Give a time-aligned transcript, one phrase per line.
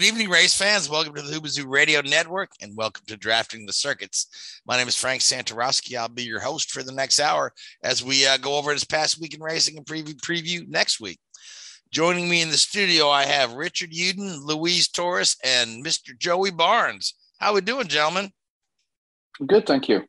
[0.00, 0.88] Good evening, race fans.
[0.88, 4.62] Welcome to the Hoobazoo Radio Network and welcome to Drafting the Circuits.
[4.66, 5.94] My name is Frank Santorowski.
[5.94, 7.52] I'll be your host for the next hour
[7.84, 11.18] as we uh, go over this past week in racing and preview, preview next week.
[11.90, 16.18] Joining me in the studio, I have Richard Uden, Louise Torres, and Mr.
[16.18, 17.12] Joey Barnes.
[17.38, 18.30] How we doing, gentlemen?
[19.46, 20.06] Good, thank you.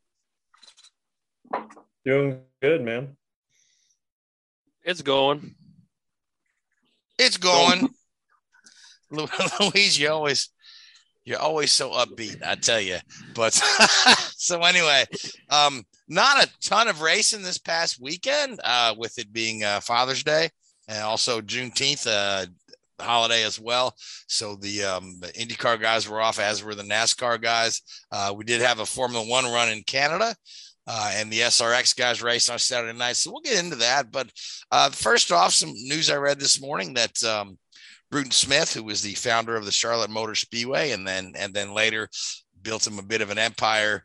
[2.05, 3.17] Doing good, man.
[4.85, 5.53] It's going.
[7.19, 7.89] It's going.
[9.59, 10.49] Louise, you always
[11.23, 12.97] you're always so upbeat, I tell you.
[13.35, 13.53] But
[14.35, 15.05] so anyway,
[15.49, 20.23] um, not a ton of racing this past weekend, uh, with it being uh, Father's
[20.23, 20.49] Day
[20.87, 22.47] and also Juneteenth, uh,
[22.99, 23.95] holiday as well.
[24.27, 27.81] So the, um, the IndyCar guys were off, as were the NASCAR guys.
[28.11, 30.35] Uh, we did have a Formula One run in Canada.
[30.87, 33.15] Uh, and the SRX guys raced on Saturday night.
[33.15, 34.11] So we'll get into that.
[34.11, 34.31] But
[34.71, 37.57] uh, first off, some news I read this morning that um,
[38.11, 41.73] Bruton Smith, who was the founder of the Charlotte Motor Speedway, and then and then
[41.73, 42.09] later
[42.61, 44.03] built him a bit of an empire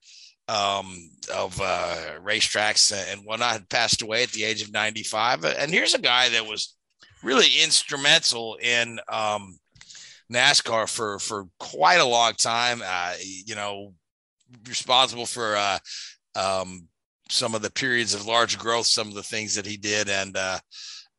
[0.49, 5.45] um, of uh, racetracks and whatnot, had passed away at the age of 95.
[5.45, 6.75] And here's a guy that was
[7.23, 9.59] really instrumental in um,
[10.33, 12.83] NASCAR for for quite a long time.
[12.85, 13.93] Uh, you know,
[14.69, 15.79] responsible for uh,
[16.37, 16.87] um,
[17.29, 20.37] some of the periods of large growth, some of the things that he did, and
[20.37, 20.59] uh,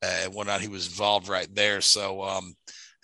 [0.02, 0.62] and whatnot.
[0.62, 1.82] He was involved right there.
[1.82, 2.56] So, um,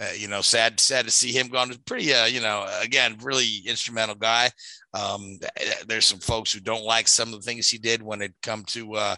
[0.04, 1.72] uh, you know, sad, sad to see him gone.
[1.86, 4.50] Pretty, uh, you know, again, really instrumental guy.
[4.94, 5.40] Um,
[5.88, 8.64] there's some folks who don't like some of the things he did when it come
[8.66, 9.16] to, uh,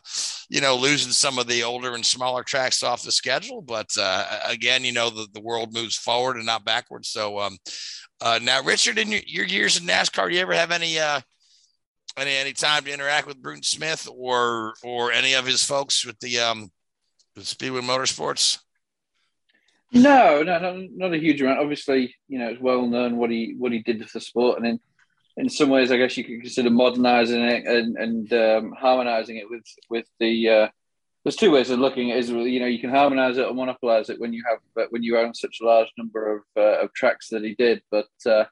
[0.50, 3.62] you know, losing some of the older and smaller tracks off the schedule.
[3.62, 7.09] But uh, again, you know, the, the world moves forward and not backwards.
[7.09, 7.57] So um,
[8.22, 11.19] uh, now, Richard, in your, your years in NASCAR, do you ever have any uh,
[12.17, 16.19] any any time to interact with Bruton Smith or or any of his folks with
[16.19, 16.69] the um,
[17.35, 18.59] with Speedway Motorsports?
[19.91, 21.59] No, no, no, not a huge amount.
[21.59, 24.68] Obviously, you know, it's well known what he what he did for the sport, and
[24.68, 24.79] in
[25.38, 29.50] in some ways, I guess you could consider modernizing it and and um, harmonizing it
[29.50, 30.50] with with the.
[30.50, 30.68] Uh,
[31.23, 32.25] there's two ways of looking at it.
[32.25, 35.18] Is you know you can harmonize it or monopolize it when you have when you
[35.18, 38.09] own such a large number of uh, of tracks that he did, but.
[38.25, 38.46] Uh,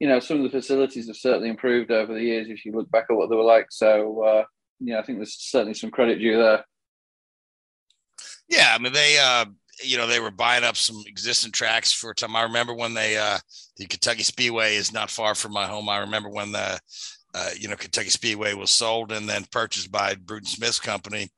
[0.00, 2.90] you know, some of the facilities have certainly improved over the years if you look
[2.90, 3.66] back at what they were like.
[3.68, 4.44] So, uh,
[4.80, 6.64] yeah, I think there's certainly some credit due there.
[8.48, 9.44] Yeah, I mean they uh
[9.82, 12.36] you know they were buying up some existing tracks for a time.
[12.36, 13.38] I remember when they uh
[13.76, 15.88] the Kentucky Speedway is not far from my home.
[15.88, 16.78] I remember when the
[17.34, 21.28] uh, you know Kentucky Speedway was sold and then purchased by Bruton Smith's company,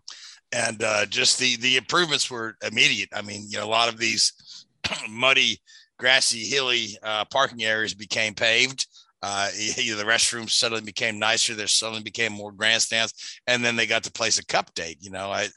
[0.53, 3.11] and uh, just the the improvements were immediate.
[3.15, 4.67] I mean, you know, a lot of these
[5.09, 5.61] muddy,
[5.99, 8.87] grassy, hilly uh, parking areas became paved.
[9.23, 11.55] Uh, you know, the restrooms suddenly became nicer.
[11.55, 14.99] There suddenly became more grandstands, and then they got to place a cup date.
[15.01, 15.49] You know, I,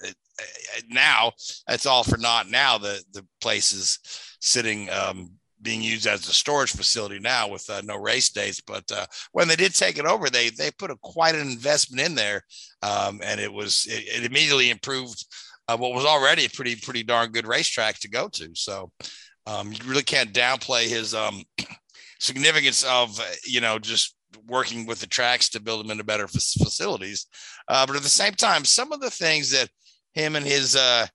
[0.90, 1.31] now
[1.69, 2.50] it's all for naught.
[2.50, 4.00] Now the the place is
[4.40, 5.31] sitting um,
[5.62, 8.62] being used as a storage facility now with uh, no race days.
[8.62, 12.05] But uh, when they did take it over, they they put a quite an investment
[12.05, 12.43] in there,
[12.82, 15.26] um, and it was it, it immediately improved
[15.67, 18.49] uh, what was already a pretty pretty darn good racetrack to go to.
[18.53, 18.91] So
[19.47, 21.43] um, you really can't downplay his um,
[22.20, 24.16] significance of you know just
[24.47, 27.28] working with the tracks to build them into better facilities.
[27.67, 29.70] Uh, but at the same time, some of the things that
[30.16, 31.06] him and his uh,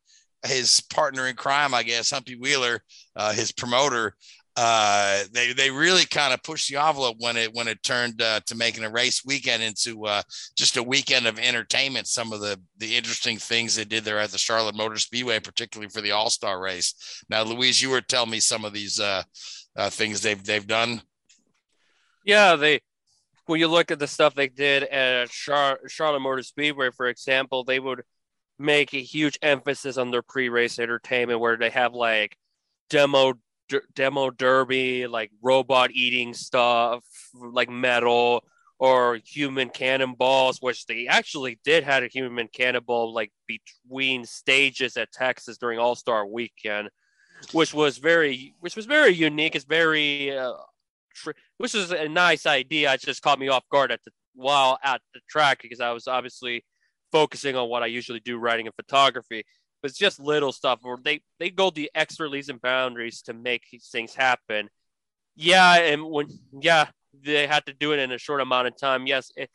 [0.47, 2.81] his partner in crime, I guess, Humpy Wheeler,
[3.17, 4.15] uh, his promoter,
[4.57, 8.41] uh, they they really kind of pushed the envelope when it when it turned uh,
[8.47, 10.23] to making a race weekend into uh,
[10.57, 12.07] just a weekend of entertainment.
[12.07, 15.89] Some of the the interesting things they did there at the Charlotte Motor Speedway, particularly
[15.89, 17.23] for the All Star race.
[17.31, 19.23] Now, Louise, you were telling me some of these uh,
[19.77, 21.01] uh, things they've they've done.
[22.25, 22.81] Yeah, they
[23.47, 27.65] when you look at the stuff they did at Char- Charlotte Motor Speedway, for example,
[27.65, 28.03] they would
[28.61, 32.37] make a huge emphasis on their pre-race entertainment, where they have like
[32.91, 33.33] demo
[33.69, 37.03] d- demo derby, like robot eating stuff,
[37.35, 38.45] like metal
[38.79, 45.13] or human cannonballs, which they actually did had a human cannonball like between stages at
[45.13, 46.91] Texas during All Star Weekend,
[47.53, 49.55] which was very, which was very unique.
[49.55, 50.53] It's very, uh,
[51.15, 52.93] tr- which is a nice idea.
[52.93, 56.07] It just caught me off guard at the while at the track because I was
[56.07, 56.65] obviously
[57.13, 59.45] focusing on what I usually do, writing and photography.
[59.83, 63.33] But it's just little stuff where they they go the extra leagues and boundaries to
[63.33, 64.69] make these things happen.
[65.37, 66.27] Yeah, and when
[66.61, 69.07] yeah, they had to do it in a short amount of time.
[69.07, 69.51] Yes, it,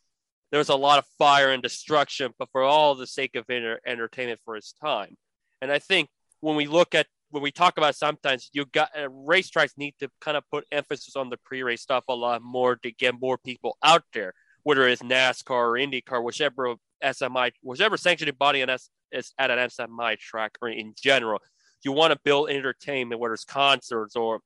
[0.52, 3.80] there was a lot of fire and destruction, but for all the sake of inter-
[3.86, 5.16] entertainment for its time.
[5.62, 6.10] And I think
[6.42, 10.10] when we look at when we talk about sometimes you got uh, racetracks need to
[10.22, 13.78] kind of put emphasis on the pre-race stuff a lot more to get more people
[13.84, 14.34] out there,
[14.66, 16.74] whether it's NASCAR or IndyCar, whichever
[17.04, 21.40] SMI, whichever sanctioning body and S is at an SMI track or in general.
[21.84, 24.40] You want to build entertainment, whether it's concerts or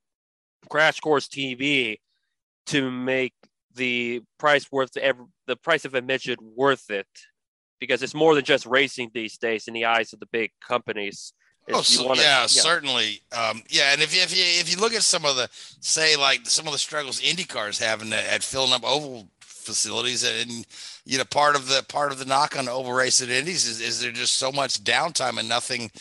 [0.69, 1.99] crash course TV,
[2.67, 3.33] to make
[3.75, 7.07] the price worth every, the price of admission worth it,
[7.79, 11.31] because it's more than just racing these days in the eyes of the big companies.
[11.71, 13.21] Oh, so, wanna, yeah, yeah, certainly.
[13.31, 16.17] Um, yeah, and if you, if you if you look at some of the say
[16.17, 19.29] like some of the struggles IndyCar is having at filling up oval
[19.69, 20.65] facilities, and
[21.05, 23.79] you know part of the part of the knock on oval race at Indies is,
[23.79, 25.91] is there just so much downtime and nothing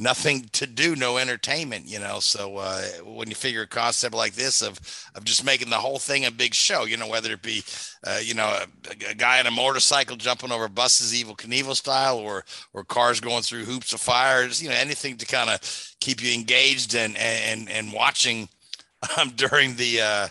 [0.00, 2.20] nothing to do, no entertainment, you know.
[2.20, 4.80] So uh, when you figure a concept like this of
[5.14, 7.62] of just making the whole thing a big show, you know, whether it be
[8.04, 12.18] uh, you know a, a, guy on a motorcycle jumping over buses, Evel Knievel style,
[12.18, 15.60] or or cars going through hoops of fires, you know, anything to kind of
[16.00, 18.48] keep you engaged and and and watching
[19.18, 20.28] um, during the uh,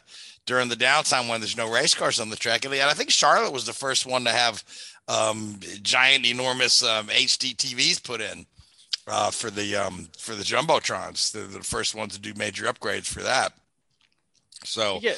[0.50, 2.66] during the downtime when there's no race cars on the track.
[2.66, 4.64] And I think Charlotte was the first one to have
[5.08, 8.48] um, giant, enormous um, HD TVs put in
[9.08, 11.32] uh, for the um, for the jumbotrons.
[11.32, 13.54] They're the first ones to do major upgrades for that.
[14.64, 15.14] So yeah,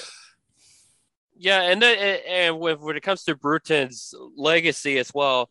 [1.38, 5.50] yeah, and then and when, when it comes to Bruton's legacy as well,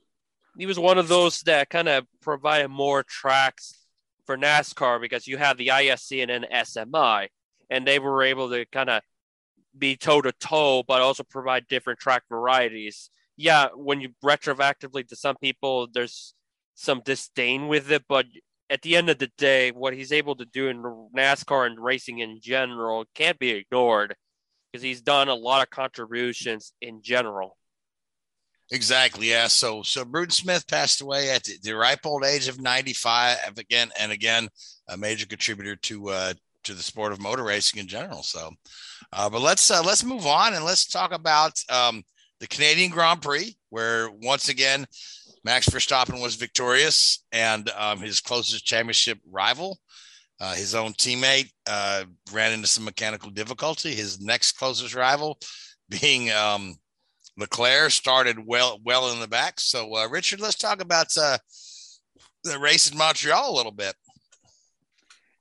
[0.58, 3.78] he was one of those that kind of provided more tracks
[4.26, 7.28] for NASCAR because you have the ISC and then SMI,
[7.70, 9.02] and they were able to kind of
[9.76, 13.10] be toe to toe, but also provide different track varieties.
[13.36, 16.34] Yeah, when you retroactively to some people, there's
[16.74, 18.26] some disdain with it, but
[18.68, 20.82] at the end of the day, what he's able to do in
[21.16, 24.14] NASCAR and racing in general can't be ignored
[24.70, 27.56] because he's done a lot of contributions in general.
[28.72, 29.30] Exactly.
[29.30, 29.48] Yeah.
[29.48, 33.58] So, so Bruton Smith passed away at the, the ripe old age of 95.
[33.58, 34.48] Again and again,
[34.88, 36.34] a major contributor to uh,
[36.64, 38.22] to the sport of motor racing in general.
[38.22, 38.50] So,
[39.12, 42.02] uh, but let's uh, let's move on and let's talk about um,
[42.40, 44.86] the Canadian Grand Prix, where once again
[45.44, 49.78] Max Verstappen was victorious, and um, his closest championship rival,
[50.40, 53.94] uh, his own teammate, uh, ran into some mechanical difficulty.
[53.94, 55.38] His next closest rival,
[55.88, 56.76] being um,
[57.36, 59.60] Leclerc, started well well in the back.
[59.60, 61.38] So, uh, Richard, let's talk about uh,
[62.44, 63.94] the race in Montreal a little bit.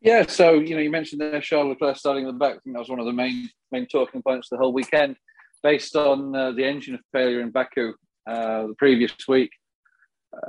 [0.02, 2.56] Yeah, so you know, you mentioned there Charles Leclerc starting in the back.
[2.56, 5.18] I think that was one of the main main talking points the whole weekend,
[5.62, 7.94] based on uh, the engine failure in Baku
[8.28, 9.52] uh, the previous week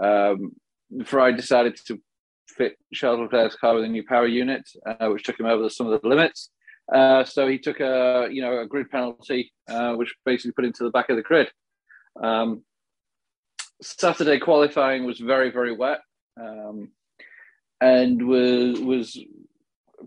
[0.02, 0.52] um,
[1.04, 2.00] Ferrari decided to
[2.49, 5.87] fit Charles Leclerc's car with a new power unit, uh, which took him over some
[5.87, 6.50] of the limits.
[6.92, 10.73] Uh, so he took a you know a grid penalty, uh, which basically put him
[10.73, 11.50] to the back of the grid.
[12.21, 12.64] Um,
[13.83, 16.00] Saturday qualifying was very very wet
[16.40, 16.90] um,
[17.80, 19.18] and was was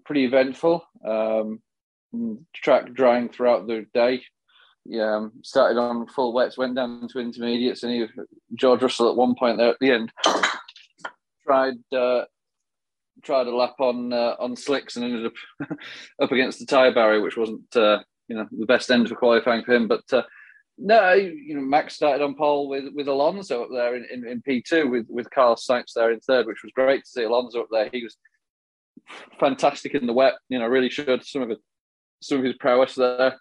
[0.05, 0.85] pretty eventful.
[1.05, 1.61] Um,
[2.53, 4.23] track drying throughout the day
[4.85, 8.05] yeah, um, started on full wets, went down to intermediates, and he,
[8.55, 10.11] George Russell at one point there at the end
[11.45, 12.23] tried uh,
[13.23, 15.69] tried a lap on uh, on slicks and ended up
[16.21, 19.63] up against the tyre barrier, which wasn't uh, you know the best end for qualifying
[19.63, 19.87] for him.
[19.87, 20.23] But uh,
[20.77, 24.41] no, you know Max started on pole with with Alonso up there in, in, in
[24.41, 27.61] P two with with Carlos Sainz there in third, which was great to see Alonso
[27.61, 27.89] up there.
[27.91, 28.17] He was
[29.39, 30.35] fantastic in the wet.
[30.49, 31.59] You know, really showed some of it,
[32.21, 33.37] some of his prowess there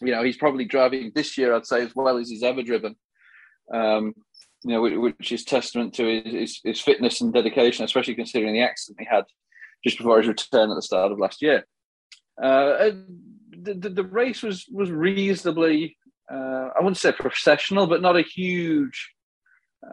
[0.00, 2.96] you know, he's probably driving this year, I'd say, as well as he's ever driven.
[3.72, 4.14] Um,
[4.64, 8.54] you know, which, which is testament to his, his, his, fitness and dedication, especially considering
[8.54, 9.24] the accident he had
[9.84, 11.64] just before his return at the start of last year.
[12.42, 12.90] Uh,
[13.50, 15.96] the, the, the, race was was reasonably,
[16.32, 19.12] uh, I wouldn't say professional, but not a huge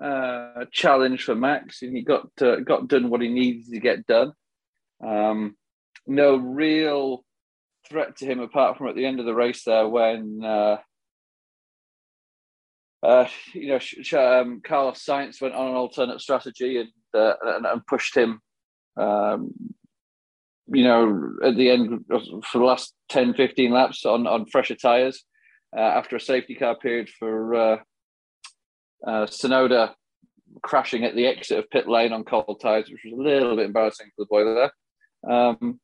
[0.01, 1.81] uh, challenge for Max.
[1.81, 4.33] and He got uh, got done what he needed to get done.
[5.05, 5.55] Um,
[6.07, 7.23] no real
[7.89, 10.77] threat to him apart from at the end of the race there when uh,
[13.03, 13.79] uh, you know,
[14.19, 18.41] um, Carlos Sainz went on an alternate strategy and uh, and, and, pushed him.
[18.97, 19.51] Um,
[20.67, 22.05] you know, at the end
[22.43, 25.23] for the last 10, 15 laps on, on fresher tyres
[25.79, 27.77] after a safety car period for uh,
[29.05, 29.93] uh, Tsunoda
[30.61, 33.65] crashing at the exit of pit lane on cold tyres, which was a little bit
[33.65, 34.71] embarrassing for the boy there.
[35.27, 35.79] Um,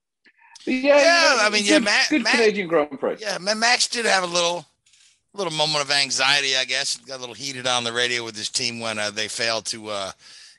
[0.66, 3.18] yeah, yeah, I mean, good, yeah, Matt, good Canadian Grand Prix.
[3.20, 4.66] Yeah, Max did have a little,
[5.34, 6.98] little moment of anxiety, I guess.
[6.98, 9.90] Got a little heated on the radio with his team when uh, they failed to
[9.90, 10.12] uh,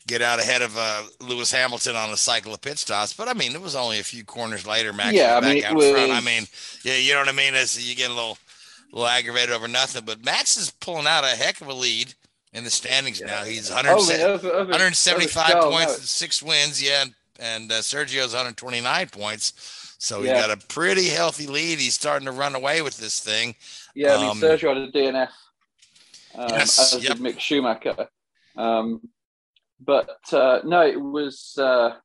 [0.09, 3.13] get out ahead of uh, Lewis Hamilton on a cycle of pit stops.
[3.13, 4.93] But I mean, it was only a few corners later.
[4.93, 5.91] Max yeah, was I back mean, out was...
[5.91, 6.13] front.
[6.13, 6.47] I mean,
[6.83, 7.55] yeah, you know what I mean.
[7.55, 8.39] As you get a little,
[8.93, 12.15] a little aggravated over nothing, but Max is pulling out a heck of a lead
[12.53, 13.27] in the standings yeah.
[13.27, 13.45] now.
[13.45, 16.83] He's 170, over, over, 175 over points and six wins.
[16.83, 19.55] Yeah, and, and uh, Sergio's 129 points.
[19.99, 20.47] So he yeah.
[20.47, 21.79] got a pretty healthy lead.
[21.79, 23.55] He's starting to run away with this thing.
[23.95, 25.29] Yeah, I mean, um, Sergio had a DNF,
[26.35, 27.17] um, yes, as yep.
[27.17, 28.09] did Mick Schumacher.
[28.57, 29.01] Um,
[29.81, 31.57] but uh, no, it was.
[31.57, 31.97] Uh,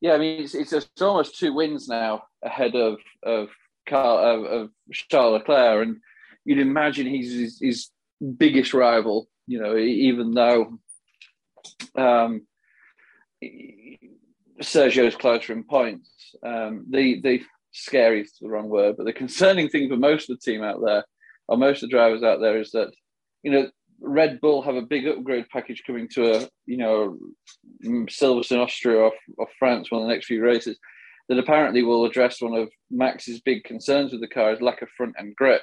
[0.00, 3.48] yeah, I mean, it's, it's, it's, almost two wins now ahead of of,
[3.88, 5.96] Carl, of, of Charles Leclerc, and
[6.44, 7.90] you'd imagine he's his, his
[8.36, 9.28] biggest rival.
[9.46, 10.78] You know, even though
[11.96, 12.42] um,
[14.62, 16.34] Sergio's closer in points.
[16.42, 17.42] Um, the the
[17.72, 20.80] scary is the wrong word, but the concerning thing for most of the team out
[20.84, 21.04] there,
[21.46, 22.90] or most of the drivers out there, is that
[23.42, 27.16] you know Red Bull have a big upgrade package coming to a you know
[27.84, 30.78] Silverstone, Austria, or, or France, one of the next few races,
[31.28, 34.88] that apparently will address one of Max's big concerns with the car is lack of
[34.96, 35.62] front end grip.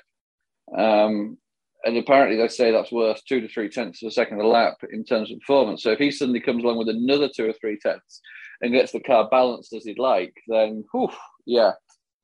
[0.77, 1.37] Um,
[1.83, 4.77] and apparently they say that's worth two to three tenths of a second a lap
[4.91, 5.83] in terms of performance.
[5.83, 8.21] So if he suddenly comes along with another two or three tenths
[8.61, 11.09] and gets the car balanced as he'd like, then whew,
[11.45, 11.73] yeah,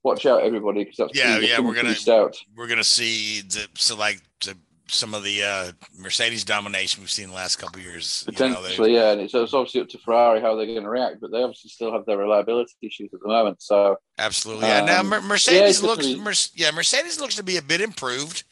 [0.03, 2.35] watch out everybody because that's yeah yeah we're gonna out.
[2.55, 4.57] we're gonna see the, so like the,
[4.91, 8.23] some of the uh, Mercedes domination we've seen the last couple years.
[8.25, 10.89] Potentially, you know, yeah, and it's, it's, obviously up to Ferrari how they're going to
[10.89, 13.61] react, but they obviously still have their reliability issues at the moment.
[13.61, 14.79] So absolutely, yeah.
[14.79, 18.43] Um, now Mercedes yeah, looks, yeah, Mercedes looks to be a bit improved.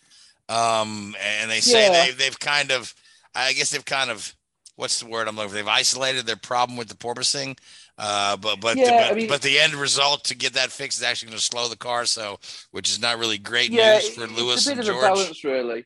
[0.48, 2.05] Um, and they say yeah.
[2.05, 2.93] they, they've kind of,
[3.36, 4.36] I guess they've kind of,
[4.77, 5.55] what's the word I'm looking for?
[5.55, 7.58] They've isolated their problem with the porpoising.
[8.00, 11.00] Uh, but but, yeah, but, I mean, but the end result to get that fixed
[11.00, 12.05] is actually going to slow the car.
[12.05, 12.39] So,
[12.72, 15.01] which is not really great yeah, news for Lewis and George.
[15.01, 15.86] balance, really.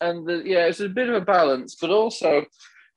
[0.00, 2.44] And the, yeah, it's a bit of a balance, but also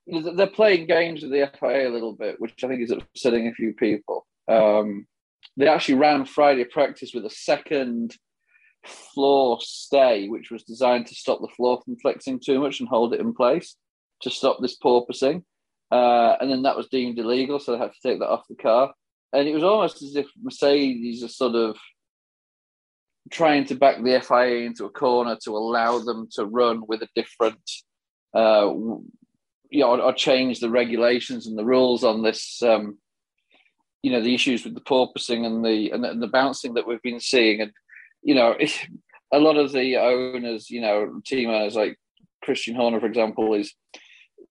[0.08, 3.54] they're playing games with the FIA a little bit, which I think is upsetting a
[3.54, 4.26] few people.
[4.48, 5.08] Um,
[5.56, 8.16] they actually ran Friday practice with a second
[8.86, 13.14] floor stay, which was designed to stop the floor from flexing too much and hold
[13.14, 13.76] it in place
[14.22, 15.44] to stop this porpoising.
[15.92, 18.56] Uh, and then that was deemed illegal, so they had to take that off the
[18.56, 18.94] car.
[19.34, 21.78] And it was almost as if Mercedes are sort of
[23.30, 27.10] trying to back the FIA into a corner to allow them to run with a
[27.16, 27.60] different,
[28.34, 28.68] uh,
[29.70, 32.62] you know, or, or, change the regulations and the rules on this.
[32.64, 32.98] Um,
[34.02, 36.88] you know, the issues with the porpoising and the and the, and the bouncing that
[36.88, 37.72] we've been seeing, and
[38.24, 38.56] you know,
[39.32, 41.98] a lot of the owners, you know, team owners like
[42.44, 43.74] Christian Horner, for example, is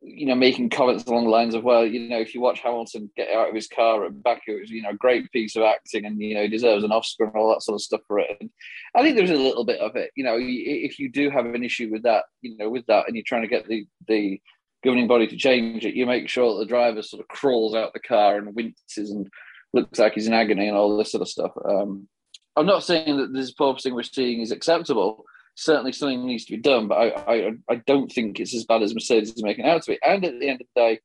[0.08, 3.10] you know making comments along the lines of, well, you know, if you watch Hamilton
[3.16, 5.62] get out of his car at back, it was you know a great piece of
[5.62, 8.18] acting, and you know he deserves an Oscar and all that sort of stuff for
[8.18, 8.36] it.
[8.40, 8.50] And
[8.94, 10.10] I think there's a little bit of it.
[10.16, 13.16] You know, if you do have an issue with that, you know, with that, and
[13.16, 14.40] you're trying to get the the
[14.84, 17.92] governing body to change it, you make sure that the driver sort of crawls out
[17.92, 19.28] the car and winces and
[19.72, 21.52] looks like he's in agony and all this sort of stuff.
[21.64, 22.08] Um,
[22.56, 25.24] I'm not saying that this porpoising we're seeing is acceptable.
[25.60, 28.80] Certainly, something needs to be done, but I, I, I don't think it's as bad
[28.80, 29.98] as Mercedes is making out to be.
[30.06, 31.00] And at the end of the day,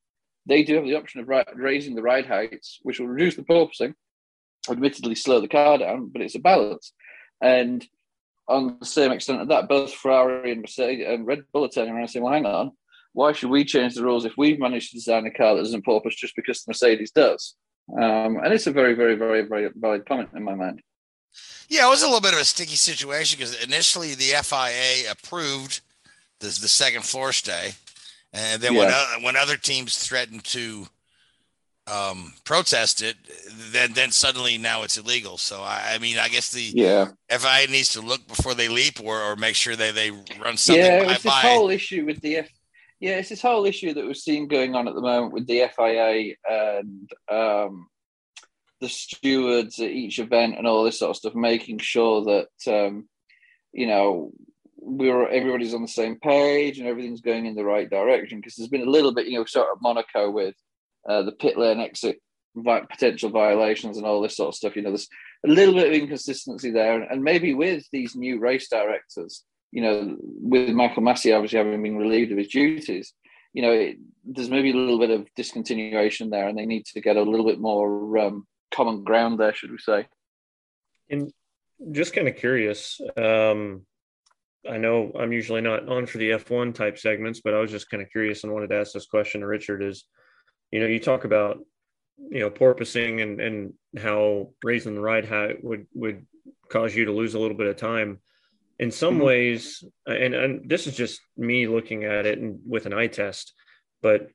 [0.46, 3.96] they do have the option of raising the ride heights, which will reduce the porpoising,
[4.70, 6.94] admittedly slow the car down, but it's a balance.
[7.42, 7.84] And
[8.48, 11.94] on the same extent of that, both Ferrari and Mercedes and Red Bull are turning
[11.94, 12.74] around and saying, "Well, hang on,
[13.14, 15.84] why should we change the rules if we've managed to design a car that doesn't
[15.84, 17.56] porpoise just because the Mercedes does?"
[17.92, 20.84] Um, and it's a very, very, very, very valid comment in my mind.
[21.70, 25.82] Yeah, it was a little bit of a sticky situation because initially the FIA approved
[26.40, 27.72] the, the second floor stay,
[28.32, 30.88] and then when uh, when other teams threatened to
[31.88, 33.16] um, protest it,
[33.72, 35.38] then then suddenly now it's illegal.
[35.38, 39.02] So I, I, mean, I guess the yeah FIA needs to look before they leap
[39.02, 40.84] or, or make sure they they run something.
[40.84, 42.50] Yeah, it's this whole issue with the F.
[43.00, 45.68] Yeah, it's this whole issue that we're seeing going on at the moment with the
[45.76, 47.88] FIA and um,
[48.84, 53.08] the stewards at each event and all this sort of stuff, making sure that um,
[53.72, 54.32] you know
[54.78, 58.40] we're everybody's on the same page and everything's going in the right direction.
[58.40, 60.54] Because there's been a little bit, you know, sort of Monaco with
[61.08, 62.18] uh, the pit lane exit
[62.64, 64.76] potential violations and all this sort of stuff.
[64.76, 65.08] You know, there's
[65.46, 70.18] a little bit of inconsistency there, and maybe with these new race directors, you know,
[70.20, 73.14] with Michael Masi obviously having been relieved of his duties,
[73.54, 77.00] you know, it, there's maybe a little bit of discontinuation there, and they need to
[77.00, 80.08] get a little bit more um, common ground there, should we say?
[81.10, 81.32] And
[81.92, 83.00] just kind of curious.
[83.18, 83.86] Um,
[84.70, 87.90] I know I'm usually not on for the F1 type segments, but I was just
[87.90, 89.84] kind of curious and wanted to ask this question to Richard.
[89.84, 90.06] Is
[90.72, 91.60] you know, you talk about
[92.18, 96.26] you know porpoising and and how raising the ride height would would
[96.70, 98.20] cause you to lose a little bit of time
[98.80, 99.26] in some mm-hmm.
[99.26, 103.54] ways and and this is just me looking at it and with an eye test
[104.02, 104.30] but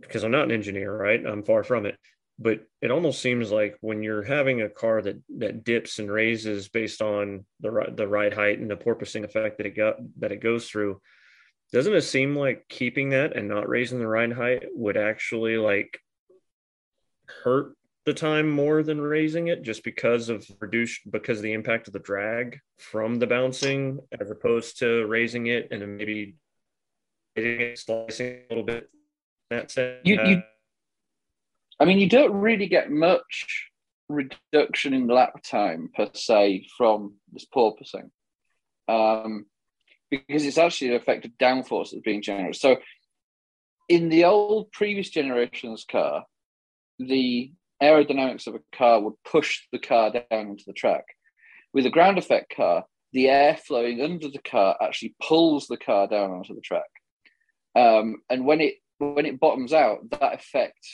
[0.00, 1.96] because i'm not an engineer right i'm far from it
[2.40, 6.68] but it almost seems like when you're having a car that that dips and raises
[6.68, 10.40] based on the the ride height and the porpoising effect that it got that it
[10.40, 11.00] goes through
[11.72, 16.00] doesn't it seem like keeping that and not raising the ride height would actually like
[17.44, 17.74] hurt
[18.06, 21.92] the time more than raising it just because of reduced because of the impact of
[21.92, 26.34] the drag from the bouncing as opposed to raising it and then maybe
[27.76, 28.88] slicing a little bit.
[29.50, 30.42] That said, you, you,
[31.80, 33.70] I mean, you don't really get much
[34.10, 38.10] reduction in lap time per se from this porpoising,
[38.86, 39.46] um,
[40.10, 42.56] because it's actually an effect of downforce that's being generated.
[42.56, 42.76] So,
[43.88, 46.24] in the old previous generations car,
[46.98, 51.04] the aerodynamics of a car would push the car down into the track.
[51.72, 56.06] With a ground effect car, the air flowing under the car actually pulls the car
[56.06, 56.84] down onto the track.
[57.74, 60.86] Um, and when it when it bottoms out, that effect,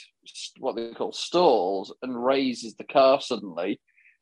[0.59, 3.79] what they call stalls, and raises the car suddenly.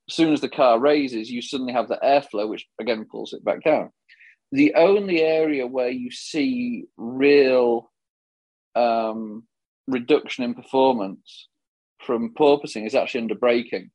[0.07, 3.43] As soon as the car raises, you suddenly have the airflow, which again pulls it
[3.43, 3.91] back down.
[4.51, 7.91] The only area where you see real
[8.75, 9.43] um,
[9.87, 11.47] reduction in performance
[11.99, 13.91] from porpoising is actually under braking.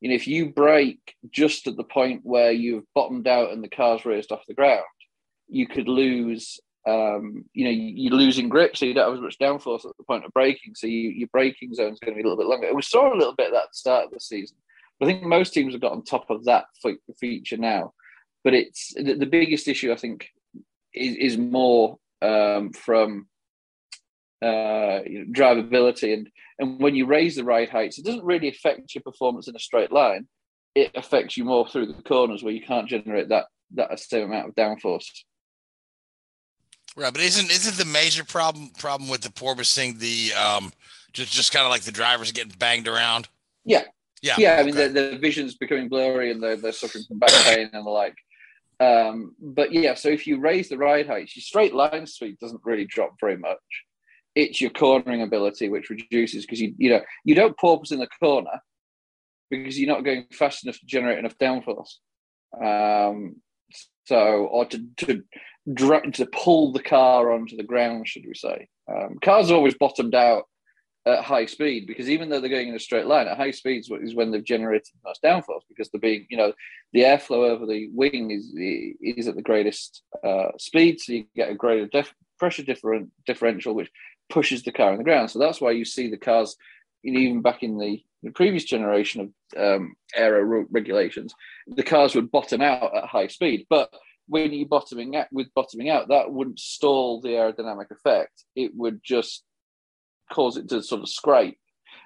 [0.00, 3.68] You know, if you brake just at the point where you've bottomed out and the
[3.68, 4.84] car's raised off the ground,
[5.48, 6.58] you could lose.
[6.88, 10.04] Um, you know, you're losing grip, so you don't have as much downforce at the
[10.04, 10.74] point of braking.
[10.74, 12.74] So you, your braking zone is going to be a little bit longer.
[12.74, 14.56] We saw a little bit that at the start of the season.
[14.98, 16.66] But I think most teams have got on top of that
[17.18, 17.92] feature now.
[18.44, 20.28] But it's the, the biggest issue, I think,
[20.94, 23.26] is, is more um, from
[24.42, 26.14] uh, you know, drivability.
[26.14, 29.56] And, and when you raise the ride heights, it doesn't really affect your performance in
[29.56, 30.28] a straight line.
[30.74, 34.48] It affects you more through the corners where you can't generate that that same amount
[34.48, 35.04] of downforce.
[36.96, 40.72] Right, but isn't isn't the major problem problem with the porpoising the um
[41.12, 43.28] just just kind of like the drivers getting banged around?
[43.64, 43.84] Yeah,
[44.22, 44.56] yeah, yeah.
[44.58, 47.86] I mean, the, the vision's becoming blurry and they're, they're suffering from back pain and
[47.86, 48.16] the like.
[48.80, 52.62] Um, but yeah, so if you raise the ride height, your straight line speed doesn't
[52.64, 53.58] really drop very much
[54.34, 58.06] it's your cornering ability which reduces because you you know you don't porpoise in the
[58.06, 58.60] corner
[59.50, 61.94] because you're not going fast enough to generate enough downforce.
[62.62, 63.36] Um,
[64.06, 65.22] so or to to
[65.76, 68.68] to pull the car onto the ground, should we say?
[68.88, 70.44] Um, cars are always bottomed out
[71.06, 73.90] at high speed because even though they're going in a straight line at high speeds
[74.02, 76.52] is when they've generated the most downforce because they're being you know
[76.92, 78.52] the airflow over the wing is
[79.00, 83.74] is at the greatest uh, speed so you get a greater def- pressure different differential
[83.74, 83.90] which
[84.30, 85.30] pushes the car on the ground.
[85.30, 86.56] So that's why you see the cars,
[87.04, 91.34] even back in the, the previous generation of um, aero regulations,
[91.66, 93.66] the cars would bottom out at high speed.
[93.68, 93.92] But
[94.30, 98.44] when you bottoming out with bottoming out, that wouldn't stall the aerodynamic effect.
[98.54, 99.42] It would just
[100.32, 101.58] cause it to sort of scrape.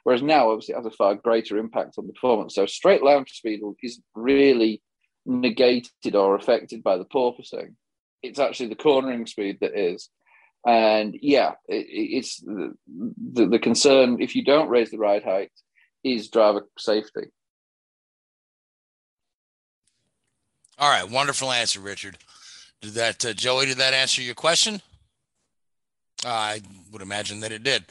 [0.04, 2.54] Whereas now, obviously, it has a far greater impact on the performance.
[2.54, 4.82] So straight line speed is really
[5.26, 7.74] negated or affected by the porpoising.
[8.22, 10.08] It's actually the cornering speed that is.
[10.66, 12.74] And yeah, it, it's the,
[13.32, 15.52] the, the concern if you don't raise the ride height
[16.02, 17.26] is driver safety.
[20.78, 22.18] All right, wonderful answer, Richard.
[22.80, 23.66] Did that, uh, Joey?
[23.66, 24.82] Did that answer your question?
[26.24, 26.60] Uh, I
[26.92, 27.84] would imagine that it did.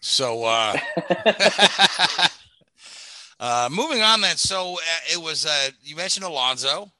[0.00, 0.76] So, uh,
[3.40, 4.36] uh, moving on then.
[4.36, 6.90] So uh, it was uh, you mentioned Alonso.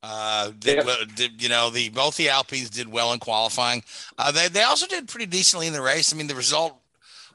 [0.00, 0.86] Uh, did,
[1.16, 3.82] did, you know the both the Alpines did well in qualifying.
[4.16, 6.12] Uh, they they also did pretty decently in the race.
[6.12, 6.76] I mean, the result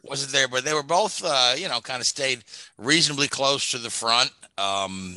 [0.02, 2.44] wasn't there, but they were both uh, you know kind of stayed
[2.78, 4.32] reasonably close to the front.
[4.58, 5.16] Um,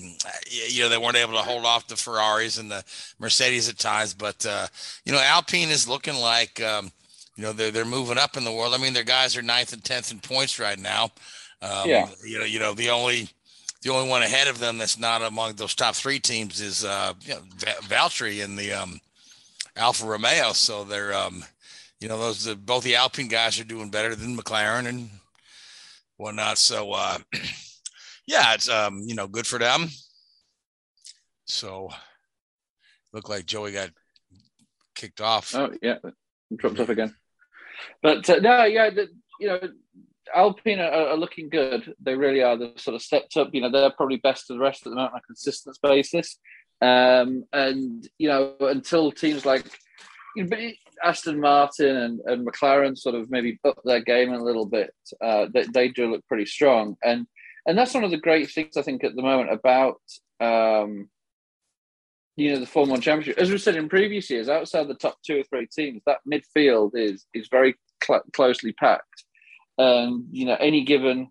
[0.50, 2.82] you know, they weren't able to hold off the Ferraris and the
[3.18, 4.66] Mercedes at times, but uh,
[5.04, 6.90] you know, Alpine is looking like um,
[7.36, 8.74] you know they're they're moving up in the world.
[8.74, 11.10] I mean, their guys are ninth and tenth in points right now.
[11.60, 12.08] Um, yeah.
[12.24, 13.28] You know, you know the only
[13.82, 17.12] the only one ahead of them that's not among those top three teams is uh,
[17.20, 17.40] you know,
[17.88, 19.00] Valtteri in the um,
[19.76, 20.52] Alfa Romeo.
[20.52, 21.44] So they're, um,
[22.00, 25.10] you know, those the, both the Alpine guys are doing better than McLaren and
[26.16, 26.58] whatnot.
[26.58, 27.18] So uh,
[28.26, 29.88] yeah, it's um, you know good for them.
[31.46, 31.90] So
[33.12, 33.90] look like Joey got
[34.94, 35.54] kicked off.
[35.54, 35.98] Oh yeah,
[36.54, 37.14] dropped off again.
[38.02, 39.08] But uh, no, yeah, the,
[39.38, 39.60] you know,
[40.34, 41.94] Alpine are, are, looking good.
[42.00, 42.56] They really are.
[42.56, 43.50] They've sort of stepped up.
[43.52, 46.38] You know, they're probably best of the rest at the moment on a consistent basis.
[46.80, 49.70] Um, and you know, until teams like
[50.34, 50.70] you know,
[51.02, 55.46] Aston Martin and, and McLaren sort of maybe up their game a little bit, uh,
[55.52, 56.96] they, they do look pretty strong.
[57.02, 57.26] And
[57.66, 60.00] and that's one of the great things I think at the moment about
[60.40, 61.08] um,
[62.36, 63.38] you know the Formula One Championship.
[63.38, 66.92] As we said in previous years, outside the top two or three teams, that midfield
[66.94, 67.74] is is very
[68.04, 69.24] cl- closely packed.
[69.78, 71.28] And you know, any given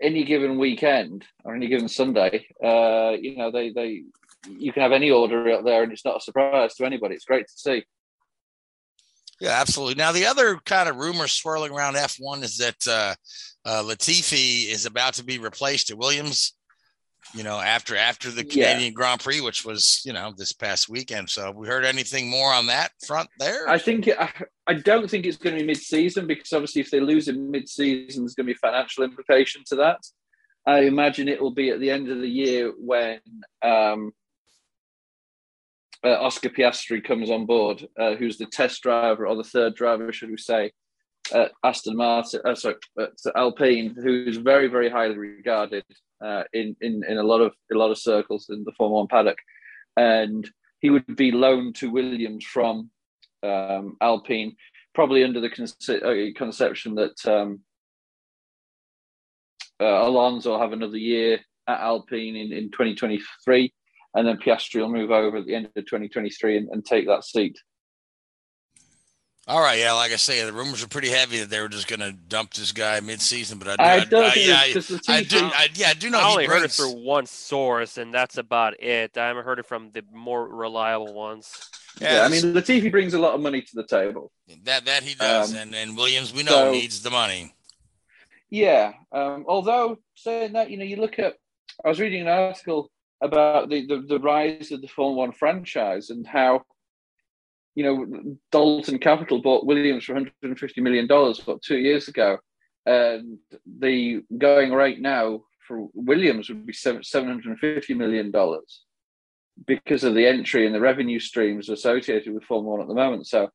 [0.00, 4.04] any given weekend or any given Sunday, uh, you know, they they
[4.48, 7.14] you can have any order out there, and it's not a surprise to anybody.
[7.14, 7.84] It's great to see.
[9.40, 9.96] Yeah, absolutely.
[9.96, 13.14] Now, the other kind of rumor swirling around F1 is that uh,
[13.66, 16.54] uh, Latifi is about to be replaced at Williams.
[17.34, 18.90] You know, after after the Canadian yeah.
[18.90, 21.28] Grand Prix, which was you know this past weekend.
[21.28, 23.68] So, we heard anything more on that front there?
[23.68, 24.32] I think I,
[24.68, 28.22] I don't think it's going to be mid-season because obviously, if they lose in mid-season,
[28.22, 29.98] there's going to be financial implication to that.
[30.66, 33.18] I imagine it will be at the end of the year when
[33.62, 34.12] um,
[36.04, 40.12] uh, Oscar Piastri comes on board, uh, who's the test driver or the third driver,
[40.12, 40.70] should we say,
[41.32, 45.84] at Aston Martin, uh, sorry, at Alpine, who's very, very highly regarded
[46.24, 49.08] uh, in, in in a lot of a lot of circles in the Formula One
[49.08, 49.38] paddock,
[49.96, 50.48] and
[50.80, 52.90] he would be loaned to Williams from
[53.42, 54.56] um, Alpine,
[54.94, 57.60] probably under the conce- uh, conception that um,
[59.80, 63.72] uh, Alonso will have another year at Alpine in, in 2023
[64.16, 67.24] and then Piastri will move over at the end of 2023 and, and take that
[67.24, 67.56] seat.
[69.48, 71.86] All right, yeah, like I say, the rumors are pretty heavy that they were just
[71.86, 75.18] going to dump this guy mid-season, but I, do, I don't I, think I, I,
[75.18, 76.18] I, do, I, yeah, I do know.
[76.18, 79.16] I only heard it through one source, and that's about it.
[79.16, 81.70] I haven't heard it from the more reliable ones.
[82.00, 84.32] Yeah, yeah I mean, Latifi brings a lot of money to the table.
[84.64, 87.54] That that he does, um, and and Williams, we know so, needs the money.
[88.50, 91.34] Yeah, um, although saying that, you know, you look at,
[91.84, 96.10] I was reading an article about the, the, the rise of the Formula One franchise
[96.10, 96.62] and how,
[97.76, 102.38] you know, Dorilton Capital bought Williams for 150 million dollars about two years ago,
[102.86, 103.38] and
[103.78, 108.82] the going rate now for Williams would be 750 million dollars
[109.66, 113.26] because of the entry and the revenue streams associated with Formula One at the moment.
[113.26, 113.50] So,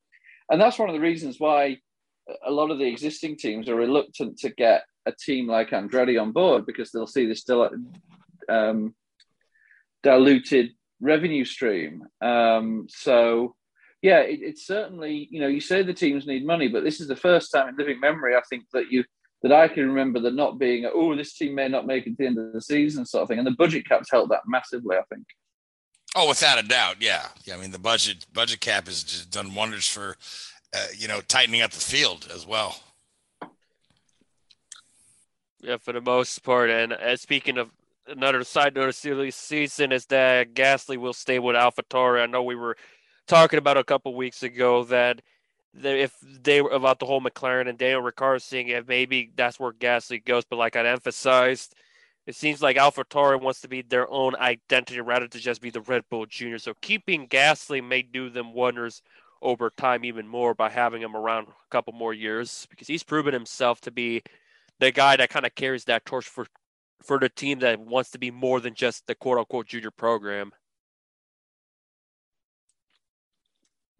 [0.49, 1.77] and that's one of the reasons why
[2.45, 6.31] a lot of the existing teams are reluctant to get a team like Andretti on
[6.31, 7.43] board because they'll see this
[8.49, 8.93] um,
[10.03, 12.03] diluted revenue stream.
[12.21, 13.55] Um, so,
[14.01, 17.07] yeah, it, it's certainly you know you say the teams need money, but this is
[17.07, 19.03] the first time in living memory I think that you
[19.43, 22.15] that I can remember there not being oh this team may not make it to
[22.17, 24.97] the end of the season sort of thing, and the budget caps helped that massively.
[24.97, 25.25] I think.
[26.13, 27.27] Oh, without a doubt, yeah.
[27.45, 27.55] yeah.
[27.55, 30.17] I mean, the budget budget cap has just done wonders for
[30.75, 32.79] uh, you know tightening up the field as well.
[35.61, 36.71] Yeah, for the most part.
[36.71, 37.69] And uh, speaking of
[38.07, 42.23] another side note of silly season is that Gasly will stay with AlphaTauri.
[42.23, 42.75] I know we were
[43.31, 45.21] talking about a couple weeks ago that,
[45.73, 49.71] if they were about the whole McLaren and Daniel Ricciardo thing, if maybe that's where
[49.71, 50.43] Gasly goes.
[50.43, 51.73] But like I emphasized,
[52.27, 55.79] it seems like AlphaTauri wants to be their own identity rather than just be the
[55.79, 56.59] Red Bull Junior.
[56.59, 59.01] So keeping Gasly may do them wonders
[59.41, 63.33] over time even more by having him around a couple more years because he's proven
[63.33, 64.21] himself to be
[64.79, 66.45] the guy that kind of carries that torch for
[67.01, 70.51] for the team that wants to be more than just the quote unquote junior program.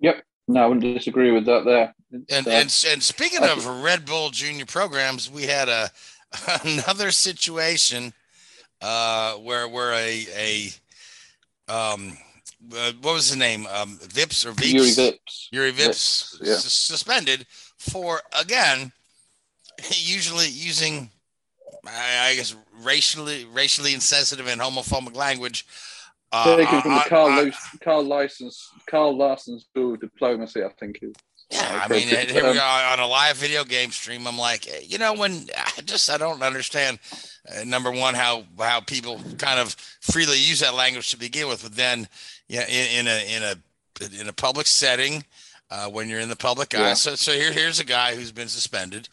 [0.02, 0.24] Yep.
[0.48, 1.96] No, I wouldn't disagree with that there.
[2.12, 5.90] and, uh, and and speaking of Red Bull junior programs, we had a
[6.64, 8.14] another situation
[8.82, 10.70] uh, where where a a
[11.72, 12.18] um
[12.76, 16.56] uh, what was the name um Vips or Vips Juri Vips Juri Vips, Vips yeah.
[16.56, 17.46] suspended
[17.78, 18.92] for again
[19.92, 21.10] usually using
[21.86, 25.66] I, I guess racially racially insensitive and homophobic language.
[26.32, 27.52] Uh, Taken from the Carl, uh,
[27.84, 31.14] Carl license Carl Larson School of Diplomacy, I think is.
[31.52, 34.26] Yeah, I mean, here we are on a live video game stream.
[34.26, 37.00] I'm like, you know, when I just I don't understand.
[37.50, 41.64] Uh, number one, how how people kind of freely use that language to begin with,
[41.64, 42.08] but then,
[42.48, 45.26] yeah, in, in a in a in a public setting,
[45.70, 46.80] uh, when you're in the public eye.
[46.90, 46.94] Yeah.
[46.94, 49.10] So so here here's a guy who's been suspended,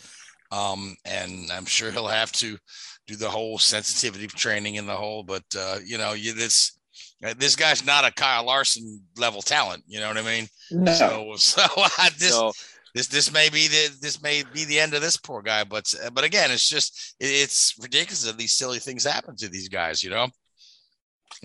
[0.52, 2.58] um, and I'm sure he'll have to
[3.06, 5.22] do the whole sensitivity training in the whole.
[5.22, 6.77] But uh, you know, you this
[7.24, 9.82] Uh, this guy's not a Kyle Larson level talent.
[9.86, 10.48] You know what I mean?
[10.70, 10.92] No.
[10.92, 12.38] So so I just.
[12.38, 12.52] No.
[12.94, 15.92] This, this may be the this may be the end of this poor guy, but
[16.02, 20.02] uh, but again, it's just it's ridiculous that these silly things happen to these guys,
[20.02, 20.28] you know.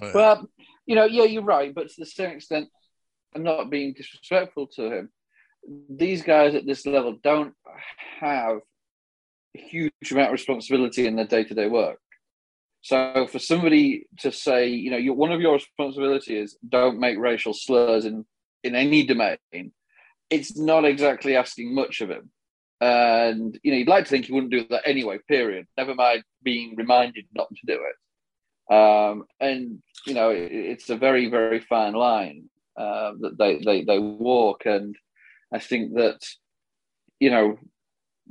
[0.02, 0.50] Uh, well,
[0.86, 2.70] you know, yeah, you're right, but to the same extent,
[3.36, 5.10] I'm not being disrespectful to him.
[5.90, 7.54] These guys at this level don't
[8.20, 8.60] have
[9.56, 12.00] a huge amount of responsibility in their day to day work.
[12.84, 17.54] So for somebody to say, you know, one of your responsibilities is don't make racial
[17.54, 18.26] slurs in
[18.64, 19.38] in any domain,
[20.30, 22.30] it's not exactly asking much of him.
[22.82, 25.20] And you know, you'd like to think he wouldn't do that anyway.
[25.30, 25.66] Period.
[25.78, 28.74] Never mind being reminded not to do it.
[28.74, 33.86] Um, and you know, it, it's a very very fine line uh, that they, they
[33.86, 34.66] they walk.
[34.66, 34.94] And
[35.54, 36.20] I think that
[37.22, 37.58] you know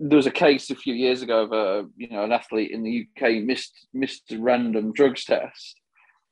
[0.04, 2.82] there was a case a few years ago of a you know an athlete in
[2.82, 5.80] the UK missed missed a random drugs test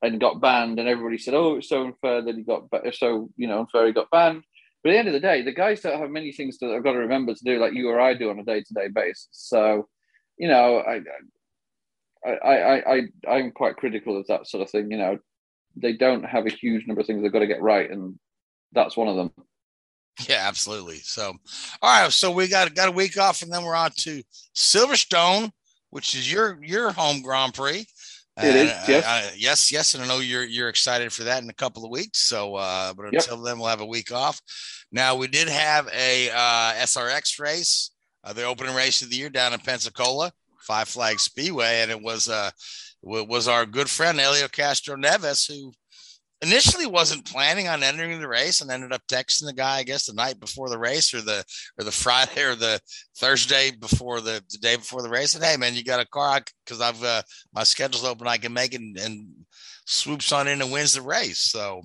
[0.03, 3.47] and got banned, and everybody said, "Oh, it's so unfair that he got so you
[3.47, 4.43] know unfair he got banned."
[4.83, 6.83] But at the end of the day, the guys don't have many things that I've
[6.83, 8.89] got to remember to do, like you or I do on a day to day
[8.89, 9.29] basis.
[9.31, 9.89] So,
[10.39, 11.01] you know, I,
[12.27, 14.91] I, I, I, I'm quite critical of that sort of thing.
[14.91, 15.19] You know,
[15.77, 18.19] they don't have a huge number of things they've got to get right, and
[18.73, 19.33] that's one of them.
[20.29, 20.97] Yeah, absolutely.
[20.97, 21.33] So,
[21.81, 22.13] all right.
[22.13, 24.23] So we got got a week off, and then we're on to
[24.55, 25.51] Silverstone,
[25.91, 27.87] which is your your home Grand Prix.
[28.43, 29.05] It is, yes.
[29.05, 31.85] I, I, yes, yes, and I know you're you're excited for that in a couple
[31.85, 32.21] of weeks.
[32.21, 33.45] So, uh, but until yep.
[33.45, 34.41] then, we'll have a week off.
[34.93, 37.91] Now, we did have a uh, SRX race,
[38.25, 42.01] uh, the opening race of the year down in Pensacola, Five Flag Speedway, and it
[42.01, 42.51] was uh,
[43.03, 45.73] was our good friend Helio Castroneves who
[46.43, 50.07] initially wasn't planning on entering the race and ended up texting the guy, I guess,
[50.07, 51.45] the night before the race or the
[51.79, 52.81] or the Friday or the
[53.17, 55.35] Thursday before the, the day before the race.
[55.35, 57.23] And hey, man, you got a car because I've uh,
[57.53, 58.27] my schedule's open.
[58.27, 59.29] I can make it and, and,
[59.87, 61.39] swoops on in and wins the race.
[61.39, 61.83] So,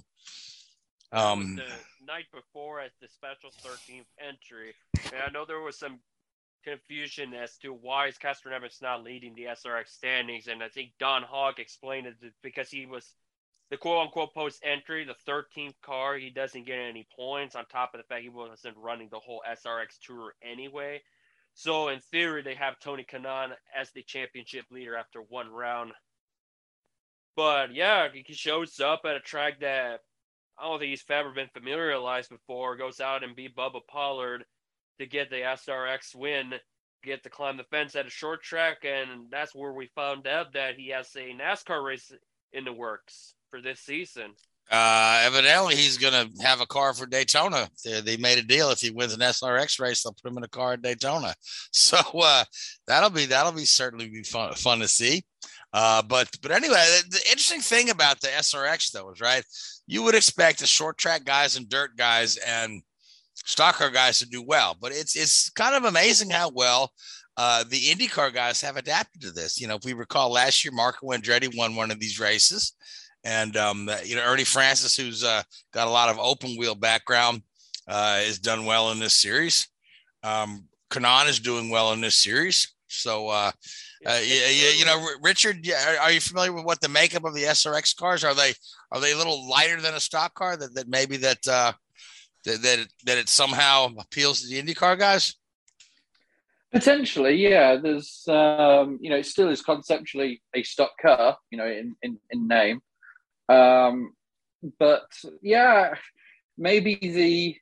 [1.11, 1.63] um, the
[2.05, 5.99] night before at the special 13th entry, and I know there was some
[6.63, 11.23] confusion as to why is Castroneves not leading the SRX standings, and I think Don
[11.23, 13.15] Hawk explained it because he was
[13.71, 17.93] the quote unquote post entry, the 13th car, he doesn't get any points on top
[17.93, 21.01] of the fact he wasn't running the whole SRX tour anyway.
[21.55, 25.93] So in theory, they have Tony Kanaan as the championship leader after one round.
[27.35, 30.01] But yeah, he shows up at a track that
[30.59, 32.77] I don't think he's ever been familiarized before.
[32.77, 34.45] Goes out and beat Bubba Pollard
[34.99, 36.53] to get the SRX win,
[37.03, 40.53] get to climb the fence at a short track, and that's where we found out
[40.53, 42.11] that he has a NASCAR race
[42.53, 44.33] in the works for this season.
[44.69, 47.69] Uh, evidently, he's going to have a car for Daytona.
[47.83, 48.71] They, they, made a deal.
[48.71, 51.33] If he wins an SRX race, they'll put him in a car at Daytona.
[51.71, 52.45] So uh,
[52.87, 55.23] that'll be that'll be certainly be fun fun to see.
[55.73, 59.43] Uh, but but anyway, the, the, interesting thing about the SRX though is right.
[59.87, 62.81] You would expect the short track guys and dirt guys and
[63.35, 66.91] stock car guys to do well, but it's it's kind of amazing how well
[67.37, 69.59] uh, the IndyCar guys have adapted to this.
[69.59, 72.73] You know, if we recall last year, Marco Andretti won one of these races.
[73.25, 75.41] And um, you know, Ernie Francis, who's uh,
[75.73, 77.41] got a lot of open wheel background,
[77.87, 79.67] uh, is done well in this series.
[80.23, 82.73] Um, Kanaan is doing well in this series.
[82.87, 83.51] So, uh,
[84.05, 85.67] uh, yeah, yeah, you know, Richard,
[85.99, 88.35] are you familiar with what the makeup of the SRX cars are?
[88.35, 88.53] They
[88.91, 90.55] are they a little lighter than a stock car?
[90.55, 91.73] That, that maybe that uh,
[92.45, 95.33] that that it, that it somehow appeals to the IndyCar guys.
[96.71, 97.77] Potentially, yeah.
[97.77, 102.19] There's, um, you know, it still is conceptually a stock car, you know, in in,
[102.29, 102.81] in name,
[103.49, 104.13] um,
[104.79, 105.07] but
[105.41, 105.95] yeah,
[106.57, 107.55] maybe the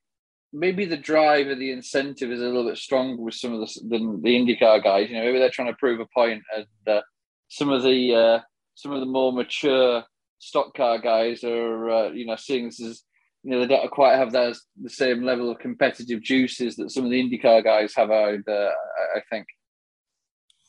[0.53, 3.81] maybe the drive or the incentive is a little bit stronger with some of the
[3.89, 5.09] than the IndyCar guys.
[5.09, 7.01] You know, maybe they're trying to prove a point, and uh,
[7.49, 8.39] some of the uh,
[8.75, 10.03] some of the more mature
[10.39, 13.03] stock car guys are uh, you know seeing this as
[13.43, 17.03] you know they don't quite have that the same level of competitive juices that some
[17.03, 18.11] of the IndyCar guys have.
[18.11, 18.71] I uh,
[19.15, 19.47] I think.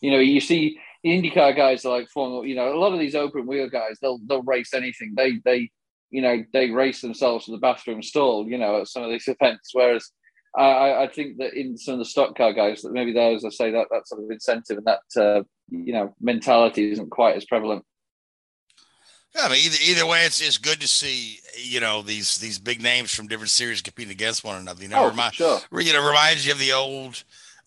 [0.00, 2.46] You know, you see IndyCar guys are like Formula.
[2.46, 5.14] You know, a lot of these open wheel guys, they'll they'll race anything.
[5.16, 5.70] They they
[6.10, 8.48] you know they race themselves to the bathroom stall.
[8.48, 9.70] You know, at some of these events.
[9.72, 10.10] Whereas
[10.56, 13.50] I, I think that in some of the stock car guys, that maybe those I
[13.50, 17.44] say that that sort of incentive and that uh, you know mentality isn't quite as
[17.44, 17.84] prevalent.
[19.34, 22.58] Yeah, I mean, either either way, it's it's good to see you know these these
[22.58, 24.82] big names from different series competing against one another.
[24.82, 25.60] You know, oh, remind, sure.
[25.72, 27.24] you know reminds you of the old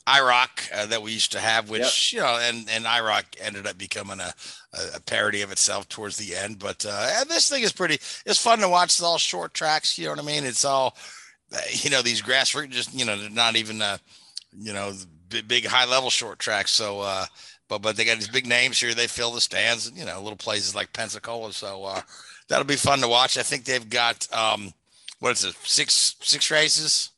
[0.07, 2.17] IROC uh, that we used to have, which yep.
[2.17, 4.33] you know, and and IROC ended up becoming a,
[4.95, 6.59] a parody of itself towards the end.
[6.59, 7.95] But uh, this thing is pretty.
[8.25, 8.93] It's fun to watch.
[8.93, 9.97] It's all short tracks.
[9.97, 10.45] You know what I mean?
[10.45, 10.95] It's all,
[11.53, 12.69] uh, you know, these grassroots.
[12.69, 13.97] Just you know, not even, uh,
[14.57, 14.93] you know,
[15.27, 16.71] big, big high level short tracks.
[16.71, 17.25] So, uh,
[17.67, 18.93] but but they got these big names here.
[18.93, 19.91] They fill the stands.
[19.93, 21.51] You know, little places like Pensacola.
[21.51, 22.01] So uh,
[22.47, 23.37] that'll be fun to watch.
[23.37, 24.73] I think they've got um,
[25.19, 25.55] what is it?
[25.63, 27.09] Six six races.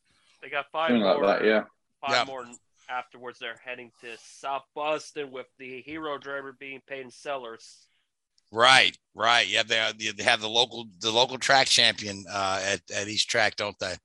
[0.41, 1.21] They got five more.
[1.21, 1.63] Like that, yeah.
[2.01, 2.23] Five yeah.
[2.23, 2.45] more
[2.89, 7.87] afterwards they're heading to South Boston with the hero driver being Peyton Sellers.
[8.51, 9.47] Right, right.
[9.47, 13.55] Yeah, they, they have the local the local track champion uh, at at each track,
[13.55, 13.95] don't they?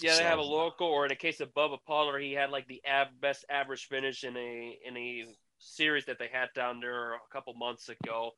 [0.00, 2.66] Yeah, they have a local, or in the case of Bubba Pollard, he had like
[2.68, 5.24] the ab- best average finish in a in a
[5.58, 8.32] series that they had down there a couple months ago.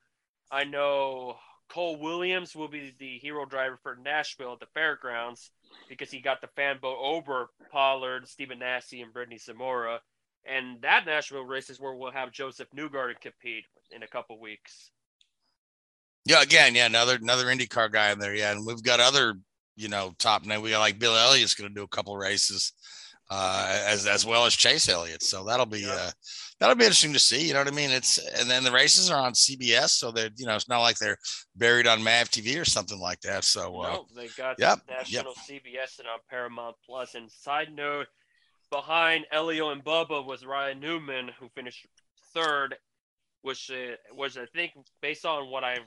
[0.50, 1.36] I know
[1.68, 5.50] Cole Williams will be the hero driver for Nashville at the fairgrounds
[5.88, 10.00] because he got the fan vote over Pollard, Stephen Nassie, and Brittany Zamora.
[10.44, 14.90] And that Nashville race is where we'll have Josef Newgarden compete in a couple weeks.
[16.24, 18.34] Yeah, again, yeah, another another IndyCar guy in there.
[18.34, 19.34] Yeah, and we've got other,
[19.76, 20.60] you know, top name.
[20.60, 22.72] We got like Bill Elliott's going to do a couple races,
[23.30, 25.22] uh, as as well as Chase Elliott.
[25.22, 26.10] So that'll be uh,
[26.60, 27.46] that'll be interesting to see.
[27.46, 27.90] You know what I mean?
[27.90, 30.98] It's and then the races are on CBS, so they're you know it's not like
[30.98, 31.18] they're
[31.56, 33.44] buried on Mav TV or something like that.
[33.44, 37.14] So uh, No, they got yep, national CBS and on Paramount Plus.
[37.14, 38.06] And side note,
[38.70, 41.86] behind Helio and Bubba was Ryan Newman, who finished
[42.32, 42.76] third,
[43.42, 45.86] which uh, was I think based on what I've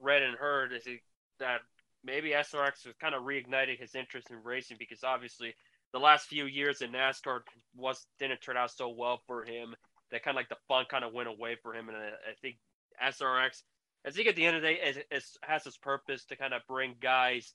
[0.00, 1.00] read and heard is he,
[1.38, 1.60] that
[2.04, 5.54] maybe SRX was kind of reigniting his interest in racing because obviously
[5.92, 7.40] the last few years in NASCAR
[7.76, 9.74] was didn't turn out so well for him.
[10.10, 12.34] That kind of like the fun kind of went away for him, and I, I
[12.40, 12.56] think
[13.02, 13.62] SRX.
[14.06, 16.54] I think at the end of the day, it, it has its purpose to kind
[16.54, 17.54] of bring guys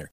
[0.00, 0.12] winner.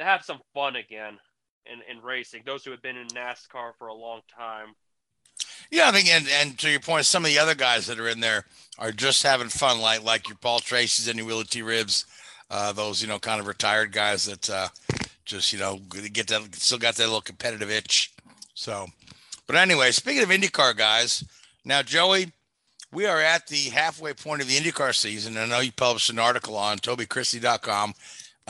[0.00, 1.18] To have some fun again
[1.66, 2.42] in, in racing.
[2.46, 4.68] Those who have been in NASCAR for a long time.
[5.70, 8.08] Yeah, I think, and, and to your point, some of the other guys that are
[8.08, 8.46] in there
[8.78, 11.60] are just having fun, like like your Paul Tracy's and your Willy T.
[11.60, 12.06] Ribbs,
[12.50, 14.68] uh, those you know kind of retired guys that uh,
[15.26, 15.78] just you know
[16.14, 18.12] get that still got that little competitive itch.
[18.54, 18.86] So,
[19.46, 21.24] but anyway, speaking of IndyCar guys,
[21.62, 22.32] now Joey,
[22.90, 25.36] we are at the halfway point of the IndyCar season.
[25.36, 27.94] I know you published an article on TobyChristie.com,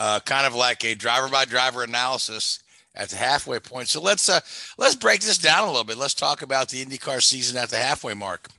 [0.01, 2.63] uh, kind of like a driver by driver analysis
[2.95, 3.87] at the halfway point.
[3.87, 4.39] So let's uh
[4.79, 5.97] let's break this down a little bit.
[5.97, 8.49] Let's talk about the IndyCar season at the halfway mark.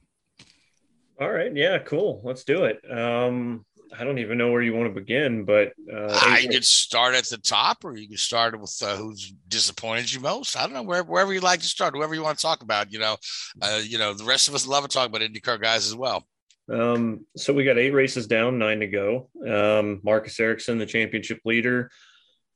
[1.20, 1.54] All right.
[1.54, 2.20] Yeah, cool.
[2.22, 2.80] Let's do it.
[2.88, 3.64] Um,
[3.98, 7.24] I don't even know where you want to begin, but uh, I could start at
[7.24, 10.56] the top, or you could start with uh, who's disappointed you most.
[10.56, 12.92] I don't know wherever wherever you like to start, whoever you want to talk about.
[12.92, 13.16] You know,
[13.60, 16.24] uh, you know the rest of us love to talk about IndyCar guys as well.
[16.72, 19.28] Um, so we got eight races down, nine to go.
[19.46, 21.90] Um, Marcus Ericsson, the championship leader.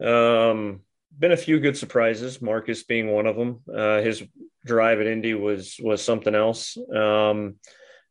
[0.02, 0.80] Um,
[1.18, 2.40] been a few good surprises.
[2.40, 3.60] Marcus being one of them.
[3.72, 4.22] Uh, his
[4.64, 6.76] drive at Indy was was something else.
[6.94, 7.56] Um,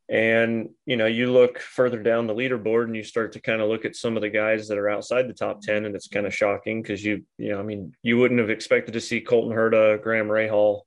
[0.08, 3.70] and you know, you look further down the leaderboard, and you start to kind of
[3.70, 6.28] look at some of the guys that are outside the top ten, and it's kind
[6.28, 9.56] of shocking because you you know, I mean, you wouldn't have expected to see Colton
[9.56, 10.82] Herta, Graham Rahal,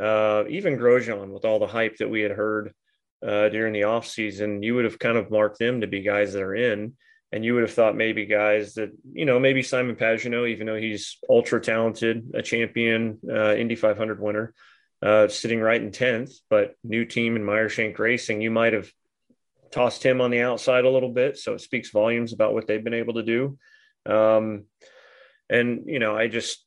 [0.00, 2.72] uh, even Grosjean with all the hype that we had heard
[3.24, 6.42] uh, during the offseason, you would have kind of marked them to be guys that
[6.42, 6.92] are in.
[7.32, 10.76] And you would have thought maybe guys that, you know, maybe Simon Pagenaud, even though
[10.76, 14.54] he's ultra talented, a champion, uh, Indy 500 winner,
[15.02, 18.88] uh, sitting right in 10th, but new team in Meyershank Racing, you might have
[19.72, 21.36] tossed him on the outside a little bit.
[21.36, 23.58] So it speaks volumes about what they've been able to do.
[24.06, 24.66] Um,
[25.50, 26.64] and, you know, I just,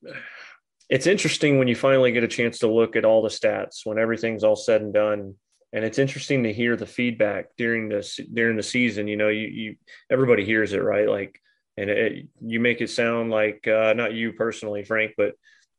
[0.90, 4.00] it's interesting when you finally get a chance to look at all the stats when
[4.00, 5.36] everything's all said and done
[5.74, 9.48] and it's interesting to hear the feedback during the during the season you know you,
[9.48, 9.76] you
[10.10, 11.10] everybody hears it right?
[11.10, 11.40] Like
[11.80, 15.34] and it, you make it sound like uh, not you personally frank but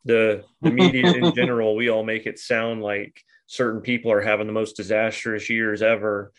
[0.05, 4.47] the the media in general we all make it sound like certain people are having
[4.47, 6.33] the most disastrous years ever.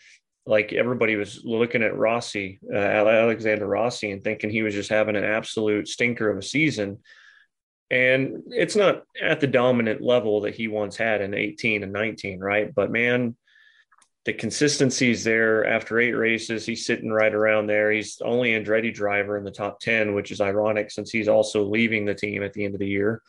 [0.46, 5.16] Like everybody was looking at rossi uh, alexander rossi and thinking he was just having
[5.16, 6.98] an absolute stinker of a season.
[7.90, 12.40] And it's not at the dominant level that he once had in 18 and 19
[12.40, 12.72] right?
[12.74, 13.36] But man
[14.26, 15.64] the consistency is there.
[15.64, 17.90] After eight races he's sitting right around there.
[17.90, 21.64] He's the only andretti driver in the top 10 which is ironic since he's also
[21.64, 23.22] leaving the team at the end of the year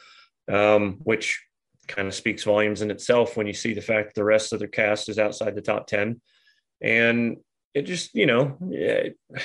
[0.52, 1.42] um, which
[1.88, 4.60] kind of speaks volumes in itself when you see the fact that the rest of
[4.60, 6.22] the cast is outside the top 10
[6.82, 7.38] and
[7.74, 9.18] it just you know it,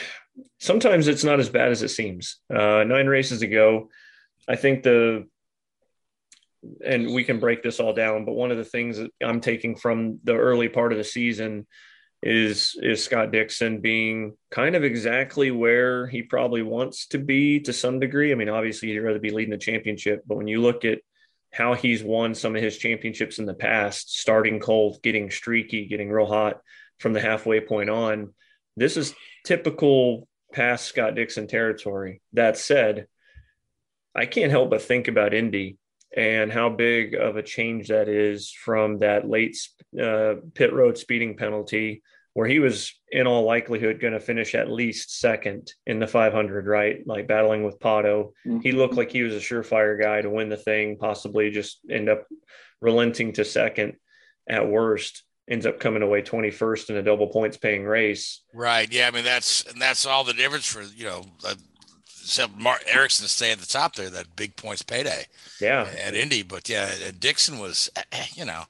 [0.59, 2.41] sometimes it's not as bad as it seems.
[2.53, 3.89] Uh, nine races ago,
[4.49, 5.27] I think the
[6.85, 8.25] and we can break this all down.
[8.25, 11.67] But one of the things that I'm taking from the early part of the season
[12.23, 17.73] is is Scott Dixon being kind of exactly where he probably wants to be to
[17.73, 18.33] some degree.
[18.33, 20.99] I mean, obviously he'd rather be leading the championship, but when you look at
[21.53, 26.11] how he's won some of his championships in the past, starting cold, getting streaky, getting
[26.11, 26.61] real hot
[26.99, 28.35] from the halfway point on,
[28.77, 29.15] this is
[29.45, 32.21] typical past Scott Dixon territory.
[32.33, 33.07] That said,
[34.15, 35.77] I can't help but think about Indy
[36.17, 39.57] and how big of a change that is from that late
[40.01, 42.03] uh, pit road speeding penalty
[42.33, 46.67] where he was in all likelihood going to finish at least second in the 500
[46.67, 47.07] right?
[47.07, 48.33] Like battling with pato.
[48.47, 48.61] Mm-hmm.
[48.61, 52.09] he looked like he was a surefire guy to win the thing possibly just end
[52.09, 52.27] up
[52.81, 53.95] relenting to second
[54.49, 58.43] at worst ends up coming away 21st in a double points paying race.
[58.53, 61.55] Right yeah i mean that's and that's all the difference for you know uh,
[62.27, 65.27] except Mark Ericsson stay at the top there, that big points payday.
[65.61, 65.89] Yeah.
[66.05, 66.43] At Indy.
[66.43, 67.89] But yeah, Dixon was,
[68.35, 68.65] you know,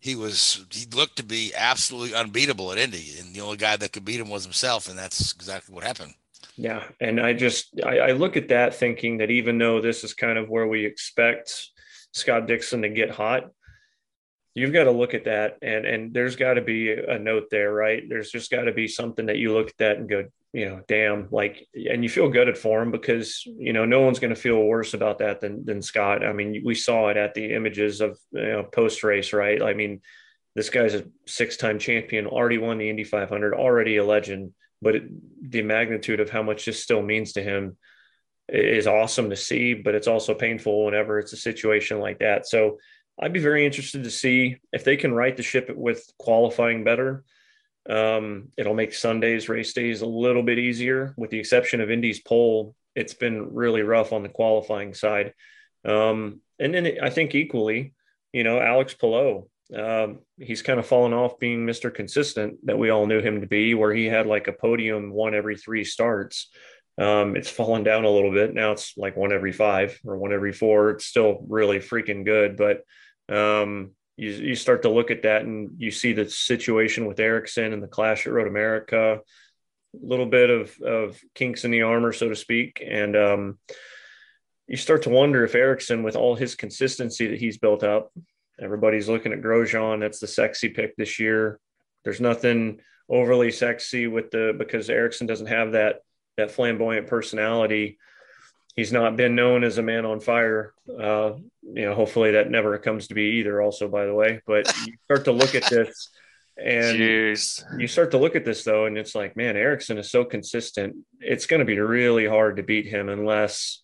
[0.00, 3.14] he was, he looked to be absolutely unbeatable at Indy.
[3.20, 4.88] And the only guy that could beat him was himself.
[4.88, 6.14] And that's exactly what happened.
[6.56, 6.82] Yeah.
[7.00, 10.36] And I just, I, I look at that thinking that even though this is kind
[10.36, 11.68] of where we expect
[12.12, 13.50] Scott Dixon to get hot,
[14.54, 17.72] you've got to look at that and and there's got to be a note there
[17.72, 20.66] right there's just got to be something that you look at that and go you
[20.66, 24.18] know damn like and you feel good at for him because you know no one's
[24.18, 26.24] going to feel worse about that than than scott.
[26.24, 29.62] I mean we saw it at the images of you know post race right?
[29.62, 30.00] I mean
[30.54, 34.96] this guy's a six time champion already won the indy 500 already a legend but
[34.96, 35.02] it,
[35.50, 37.76] the magnitude of how much this still means to him
[38.48, 42.46] is awesome to see but it's also painful whenever it's a situation like that.
[42.46, 42.78] So
[43.20, 47.24] I'd be very interested to see if they can right the ship with qualifying better.
[47.88, 52.20] Um, it'll make Sundays race days a little bit easier, with the exception of Indy's
[52.20, 52.74] pole.
[52.94, 55.32] It's been really rough on the qualifying side.
[55.84, 57.94] Um, and then I think equally,
[58.32, 61.92] you know, Alex Palou, um, he's kind of fallen off being Mr.
[61.92, 65.34] Consistent that we all knew him to be, where he had like a podium one
[65.34, 66.50] every three starts.
[66.98, 68.54] Um, it's fallen down a little bit.
[68.54, 70.90] Now it's like one every five or one every four.
[70.90, 72.82] It's still really freaking good, but
[73.34, 77.72] um, you, you start to look at that and you see the situation with Ericsson
[77.72, 79.20] and the clash at Road America,
[79.94, 82.82] a little bit of, of kinks in the armor, so to speak.
[82.84, 83.58] And um,
[84.66, 88.12] you start to wonder if Ericsson, with all his consistency that he's built up,
[88.60, 90.00] everybody's looking at Grosjean.
[90.00, 91.60] That's the sexy pick this year.
[92.02, 96.00] There's nothing overly sexy with the because Ericsson doesn't have that
[96.36, 97.98] that flamboyant personality
[98.78, 100.72] he's not been known as a man on fire.
[100.88, 101.32] Uh,
[101.64, 103.60] you know, hopefully that never comes to be either.
[103.60, 106.10] Also, by the way, but you start to look at this,
[106.56, 107.64] and Jeez.
[107.76, 110.94] you start to look at this though, and it's like, man, Ericsson is so consistent.
[111.18, 113.82] It's going to be really hard to beat him unless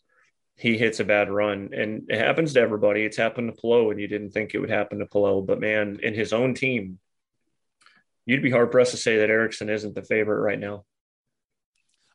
[0.57, 3.03] he hits a bad run, and it happens to everybody.
[3.03, 5.99] It's happened to Palou, and you didn't think it would happen to Palou, but man,
[6.05, 7.01] in his own team,
[8.27, 10.85] you'd be hard pressed to say that Ericsson isn't the favorite right now.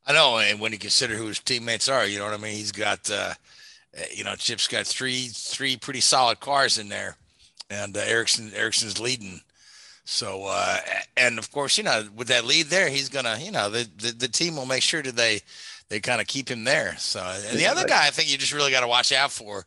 [0.10, 2.56] I know, and when you consider who his teammates are, you know what I mean.
[2.56, 3.34] He's got, uh,
[3.94, 7.16] eh, you know, Chip's got three three pretty solid cars in there,
[7.70, 9.42] and uh, Ericsson Ericsson's leading.
[10.06, 10.80] So, uh,
[11.16, 14.12] and of course, you know, with that lead there, he's gonna, you know, the the,
[14.14, 15.42] the team will make sure that they
[15.90, 16.96] they kind of keep him there.
[16.98, 19.66] So, and the other guy, I think you just really got to watch out for,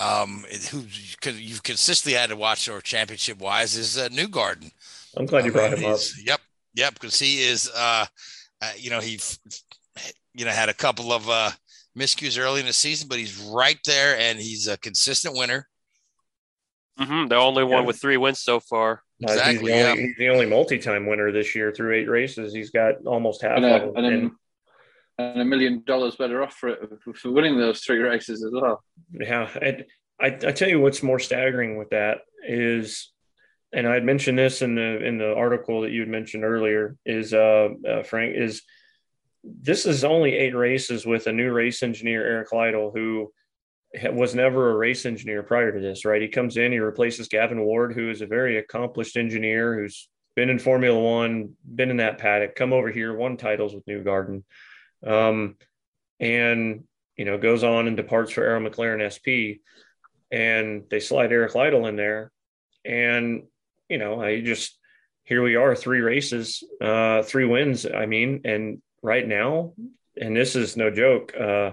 [0.00, 0.84] um, who
[1.30, 4.72] you've consistently had to watch or championship wise is uh, Newgarden.
[5.14, 6.00] I'm glad you brought him up.
[6.24, 6.40] Yep,
[6.74, 7.70] yep, because he is.
[7.76, 8.06] Uh,
[8.64, 9.20] uh, you know, he,
[10.34, 11.50] you know, had a couple of uh,
[11.96, 15.68] miscues early in the season, but he's right there and he's a consistent winner.
[16.98, 17.28] Mm-hmm.
[17.28, 17.86] The only one yeah.
[17.86, 19.02] with three wins so far.
[19.20, 19.52] Exactly.
[19.52, 19.90] he's, the yeah.
[19.90, 22.54] only, he's the only multi-time winner this year through eight races.
[22.54, 24.30] He's got almost half and, a, and, and,
[25.18, 26.76] and, a million dollars better off for,
[27.14, 28.82] for winning those three races as well.
[29.12, 29.84] Yeah, and
[30.20, 33.12] I, I tell you what's more staggering with that is
[33.72, 36.96] and I had mentioned this in the in the article that you had mentioned earlier
[37.04, 38.62] is uh, uh, Frank is
[39.44, 43.32] this is only eight races with a new race engineer Eric Liddell who
[44.12, 47.60] was never a race engineer prior to this right he comes in he replaces Gavin
[47.60, 52.18] Ward who is a very accomplished engineer who's been in Formula One been in that
[52.18, 54.42] paddock come over here won titles with Newgarden
[55.06, 55.56] um,
[56.18, 56.84] and
[57.16, 59.60] you know goes on and departs for Arrow McLaren SP
[60.32, 62.32] and they slide Eric Liddell in there
[62.84, 63.44] and
[63.88, 64.78] you know, I just
[65.24, 67.86] here we are, three races, uh, three wins.
[67.86, 69.74] I mean, and right now,
[70.20, 71.36] and this is no joke.
[71.36, 71.72] Uh,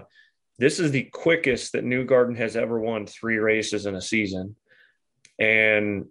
[0.58, 4.54] this is the quickest that Newgarden has ever won three races in a season,
[5.38, 6.06] and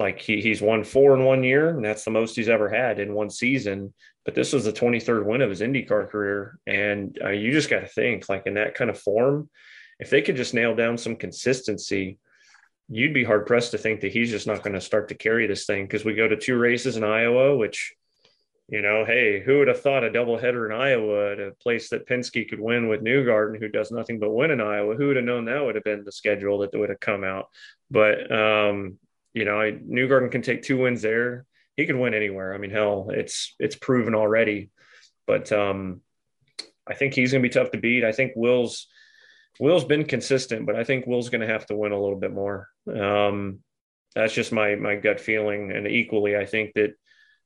[0.00, 2.98] Like he, he's won four in one year, and that's the most he's ever had
[2.98, 3.92] in one season.
[4.24, 6.58] But this was the 23rd win of his IndyCar career.
[6.66, 9.48] And uh, you just got to think, like, in that kind of form,
[9.98, 12.18] if they could just nail down some consistency,
[12.88, 15.46] you'd be hard pressed to think that he's just not going to start to carry
[15.46, 17.94] this thing because we go to two races in Iowa, which,
[18.70, 22.06] you know, hey, who would have thought a doubleheader in Iowa at a place that
[22.06, 24.94] Penske could win with Newgarden, who does nothing but win in Iowa?
[24.94, 27.48] Who would have known that would have been the schedule that would have come out?
[27.90, 28.98] But um,
[29.34, 31.46] you know, I, Newgarden can take two wins there.
[31.76, 32.54] He can win anywhere.
[32.54, 34.70] I mean, hell, it's it's proven already.
[35.26, 36.00] But um,
[36.86, 38.04] I think he's going to be tough to beat.
[38.04, 38.86] I think Will's
[39.58, 42.32] Will's been consistent, but I think Will's going to have to win a little bit
[42.32, 42.68] more.
[42.88, 43.60] Um,
[44.14, 45.72] that's just my my gut feeling.
[45.72, 46.94] And equally, I think that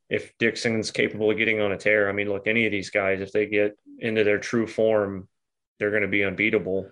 [0.08, 3.20] if Dixon's capable of getting on a tear, I mean, look, any of these guys,
[3.20, 5.28] if they get into their true form,
[5.78, 6.90] they're going to be unbeatable.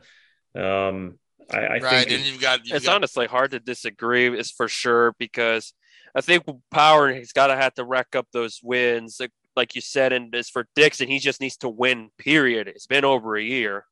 [0.55, 1.19] Um,
[1.53, 4.29] I, I right, think and you've got you've it's got, honestly hard to disagree.
[4.39, 5.75] Is for sure because
[6.15, 9.81] I think Power he's got to have to rack up those wins, like, like you
[9.81, 10.13] said.
[10.13, 12.11] And as for Dixon, he just needs to win.
[12.19, 12.69] Period.
[12.69, 13.87] It's been over a year.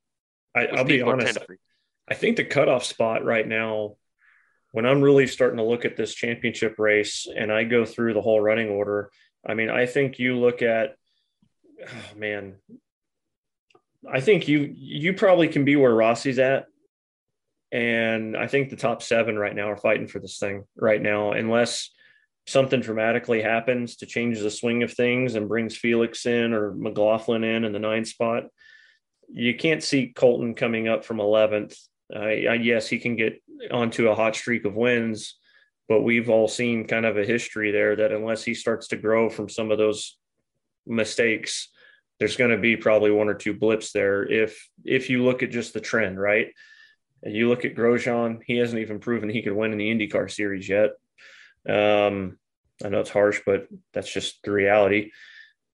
[0.55, 1.39] I, I'll be honest.
[2.09, 3.97] I think the cutoff spot right now,
[4.73, 8.21] when I'm really starting to look at this championship race and I go through the
[8.21, 9.11] whole running order,
[9.47, 10.97] I mean, I think you look at,
[11.87, 12.57] oh man,
[14.11, 16.67] I think you you probably can be where Rossi's at,
[17.73, 21.33] and I think the top seven right now are fighting for this thing right now,
[21.33, 21.91] unless
[22.47, 27.45] something dramatically happens to change the swing of things and brings Felix in or McLaughlin
[27.45, 28.45] in in the ninth spot.
[29.33, 31.77] You can't see Colton coming up from 11th.
[32.15, 35.37] Uh, yes, he can get onto a hot streak of wins,
[35.89, 39.29] but we've all seen kind of a history there that unless he starts to grow
[39.29, 40.17] from some of those
[40.87, 41.69] mistakes,
[42.19, 44.31] there's going to be probably one or two blips there.
[44.31, 46.49] If if you look at just the trend, right?
[47.23, 50.31] And you look at Grosjean, he hasn't even proven he could win in the IndyCar
[50.31, 50.91] series yet.
[51.69, 52.39] Um,
[52.85, 55.11] I know it's harsh, but that's just the reality.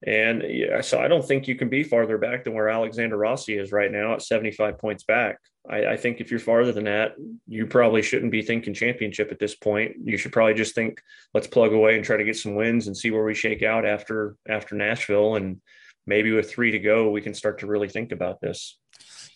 [0.04, 3.56] And yeah, so I don't think you can be farther back than where Alexander Rossi
[3.56, 5.38] is right now at 75 points back.
[5.68, 9.38] I, I, think if you're farther than that, you probably shouldn't be thinking championship at
[9.38, 9.96] this point.
[10.02, 11.02] You should probably just think,
[11.34, 13.84] let's plug away and try to get some wins and see where we shake out
[13.84, 15.36] after after Nashville.
[15.36, 15.60] And
[16.06, 18.78] maybe with three to go, we can start to really think about this.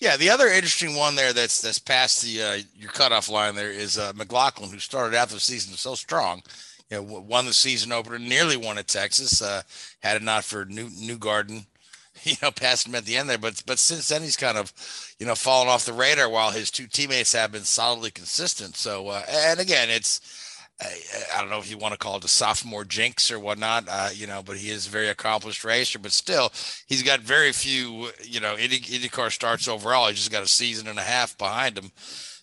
[0.00, 3.70] Yeah, the other interesting one there that's that's past the uh, your cutoff line there
[3.70, 6.42] is uh, McLaughlin, who started out the season so strong.
[6.90, 9.42] You know, won the season opener, nearly won at Texas.
[9.42, 9.62] Uh,
[10.02, 11.66] had it not for New Newgarden,
[12.24, 13.38] you know, passed him at the end there.
[13.38, 14.72] But but since then he's kind of,
[15.18, 18.76] you know, fallen off the radar while his two teammates have been solidly consistent.
[18.76, 20.20] So uh, and again, it's
[20.80, 20.96] I,
[21.36, 24.08] I, don't know if you want to call it a sophomore jinx or whatnot, uh,
[24.14, 25.98] you know, but he is a very accomplished racer.
[25.98, 26.52] But still,
[26.86, 30.08] he's got very few, you know, Indy, IndyCar starts overall.
[30.08, 31.92] He's just got a season and a half behind him.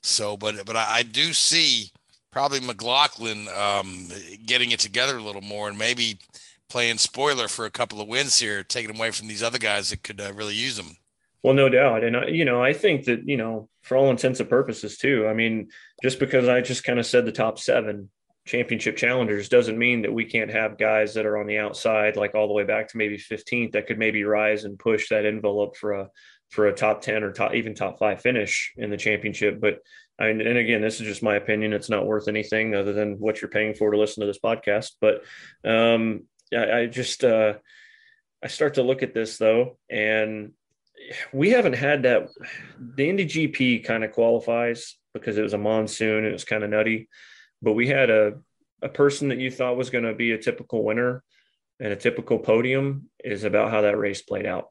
[0.02, 1.92] So, but but I, I do see
[2.32, 4.10] probably McLaughlin um,
[4.46, 6.20] getting it together a little more and maybe
[6.70, 10.04] playing spoiler for a couple of wins here, taking away from these other guys that
[10.04, 10.98] could uh, really use them.
[11.44, 12.04] Well, no doubt.
[12.04, 15.28] And, I, you know, I think that, you know, for all intents and purposes, too,
[15.28, 15.70] I mean,
[16.04, 18.10] just because I just kind of said the top seven,
[18.46, 22.34] championship challengers doesn't mean that we can't have guys that are on the outside, like
[22.34, 25.78] all the way back to maybe 15th, that could maybe rise and push that envelope
[25.78, 26.10] for a
[26.50, 29.60] for a top 10 or top even top five finish in the championship.
[29.60, 29.80] But
[30.20, 31.74] I mean, and again, this is just my opinion.
[31.74, 34.92] It's not worth anything other than what you're paying for to listen to this podcast.
[35.02, 35.24] But
[35.70, 36.24] um,
[36.54, 37.54] I, I just uh,
[38.44, 40.54] I start to look at this though, and
[41.34, 42.30] we haven't had that.
[42.80, 46.26] The Indy GP kind of qualifies because it was a monsoon.
[46.26, 47.08] It was kind of nutty
[47.62, 48.34] but we had a,
[48.82, 51.24] a person that you thought was going to be a typical winner
[51.80, 54.70] and a typical podium is about how that race played out.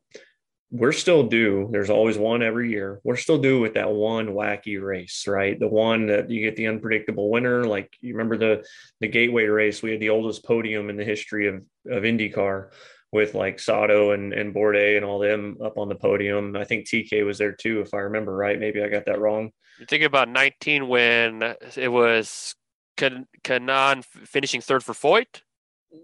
[0.71, 1.69] We're still due.
[1.71, 3.01] There's always one every year.
[3.05, 5.59] We're still due with that one wacky race, right?
[5.59, 7.65] The one that you get the unpredictable winner.
[7.65, 8.67] Like you remember the
[9.01, 11.57] the Gateway race, we had the oldest podium in the history of
[11.89, 12.71] of IndyCar
[13.13, 16.57] with like Sato and, and Bourdais and all them up on the podium.
[16.57, 18.59] I think TK was there too, if I remember right.
[18.59, 19.53] Maybe I got that wrong.
[19.79, 22.57] You're thinking about 19 when it was
[22.97, 25.43] Can- Kanaan finishing third for Foyt.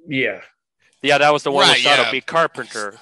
[0.07, 0.41] Yeah.
[1.03, 2.11] Yeah, that was the one Right, with Sato yeah.
[2.13, 2.95] beat Carpenter.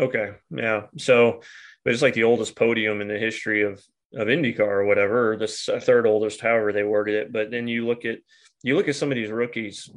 [0.00, 0.32] Okay.
[0.50, 0.86] Yeah.
[0.98, 1.40] So
[1.84, 3.82] but it's like the oldest podium in the history of
[4.14, 7.32] of IndyCar or whatever, or the uh, third oldest, however they worded it.
[7.32, 8.18] But then you look at
[8.62, 9.90] you look at some of these rookies,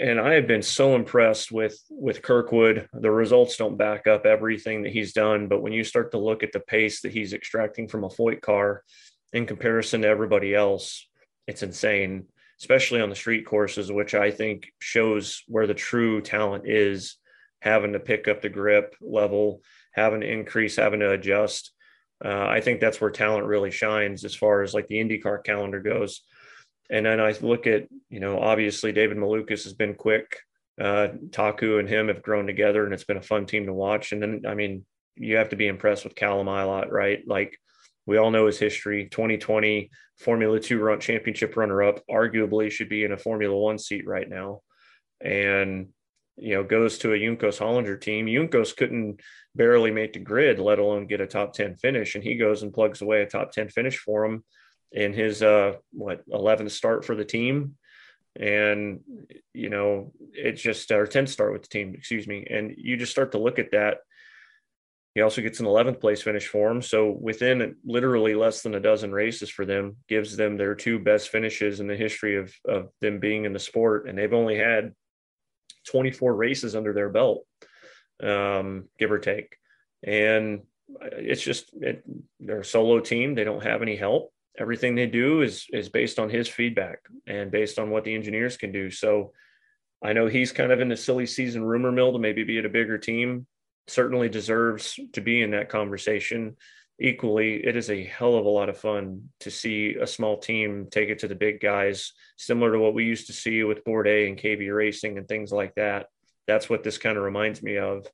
[0.00, 2.88] and I have been so impressed with with Kirkwood.
[2.92, 6.42] The results don't back up everything that he's done, but when you start to look
[6.42, 8.82] at the pace that he's extracting from a Foyt car
[9.32, 11.06] in comparison to everybody else,
[11.46, 12.26] it's insane.
[12.60, 17.18] Especially on the street courses, which I think shows where the true talent is
[17.60, 21.72] having to pick up the grip level, having to increase, having to adjust.
[22.24, 25.80] Uh, I think that's where talent really shines as far as like the IndyCar calendar
[25.80, 26.22] goes.
[26.90, 30.38] And then I look at, you know, obviously David Malukas has been quick.
[30.80, 34.12] Uh, Taku and him have grown together, and it's been a fun team to watch.
[34.12, 34.84] And then, I mean,
[35.16, 37.22] you have to be impressed with Callum Ilott, right?
[37.26, 37.58] Like
[38.06, 39.08] we all know his history.
[39.10, 44.06] 2020 Formula Two run championship runner up, arguably should be in a Formula One seat
[44.06, 44.62] right now,
[45.20, 45.88] and
[46.38, 48.26] you know goes to a Juncos Hollinger team.
[48.26, 49.20] Juncos couldn't
[49.54, 52.72] barely make the grid, let alone get a top 10 finish, and he goes and
[52.72, 54.44] plugs away a top 10 finish for him
[54.92, 57.74] in his uh what 11th start for the team
[58.40, 59.00] and
[59.52, 63.12] you know it's just our 10th start with the team excuse me and you just
[63.12, 63.98] start to look at that
[65.18, 66.80] he also gets an 11th place finish for him.
[66.80, 71.30] So within literally less than a dozen races for them, gives them their two best
[71.30, 74.08] finishes in the history of, of them being in the sport.
[74.08, 74.94] And they've only had
[75.86, 77.44] 24 races under their belt,
[78.22, 79.56] um, give or take.
[80.02, 80.62] And
[81.12, 82.04] it's just it,
[82.40, 83.34] they're a solo team.
[83.34, 84.32] They don't have any help.
[84.58, 88.56] Everything they do is is based on his feedback and based on what the engineers
[88.56, 88.90] can do.
[88.90, 89.32] So
[90.02, 92.64] I know he's kind of in the silly season rumor mill to maybe be at
[92.64, 93.46] a bigger team
[93.88, 96.56] certainly deserves to be in that conversation.
[97.00, 100.88] Equally, it is a hell of a lot of fun to see a small team
[100.90, 104.26] take it to the big guys, similar to what we used to see with Bourdais
[104.26, 106.06] and KV Racing and things like that.
[106.48, 108.06] That's what this kind of reminds me of.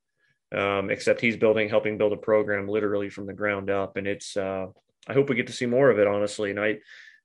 [0.55, 4.37] Um, except he's building, helping build a program literally from the ground up, and it's.
[4.37, 4.67] Uh,
[5.07, 6.51] I hope we get to see more of it, honestly.
[6.51, 6.79] And I,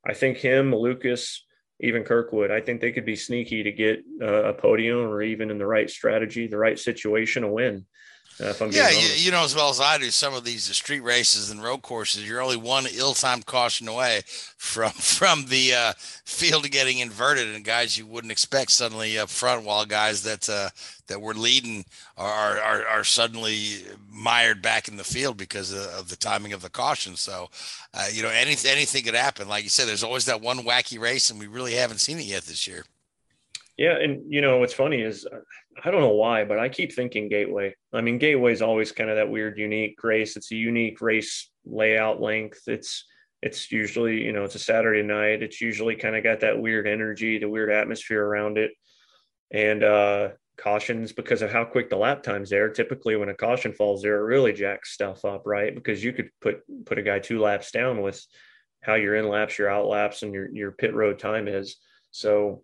[0.05, 1.45] I think him, Lucas,
[1.79, 5.49] even Kirkwood, I think they could be sneaky to get uh, a podium or even
[5.49, 7.85] in the right strategy, the right situation, a win.
[8.41, 11.51] Uh, yeah, you, you, know as well as I do, some of these street races
[11.51, 16.99] and road courses, you're only one ill-timed caution away from from the uh, field getting
[16.99, 20.69] inverted and guys you wouldn't expect suddenly up front, while guys that uh,
[21.07, 21.83] that were leading
[22.17, 26.61] are, are are suddenly mired back in the field because of, of the timing of
[26.61, 27.17] the caution.
[27.17, 27.49] So,
[27.93, 29.49] uh, you know, anything anything could happen.
[29.49, 32.25] Like you said, there's always that one wacky race, and we really haven't seen it
[32.25, 32.85] yet this year.
[33.77, 35.25] Yeah, and you know what's funny is
[35.83, 37.75] I don't know why, but I keep thinking Gateway.
[37.93, 40.35] I mean, Gateway is always kind of that weird, unique race.
[40.35, 42.61] It's a unique race layout length.
[42.67, 43.05] It's
[43.41, 45.41] it's usually you know it's a Saturday night.
[45.41, 48.71] It's usually kind of got that weird energy, the weird atmosphere around it,
[49.51, 52.69] and uh, cautions because of how quick the lap times there.
[52.69, 55.73] Typically, when a caution falls there, it really jacks stuff up, right?
[55.73, 58.21] Because you could put put a guy two laps down with
[58.81, 61.77] how your in laps, your out laps, and your your pit road time is.
[62.11, 62.63] So,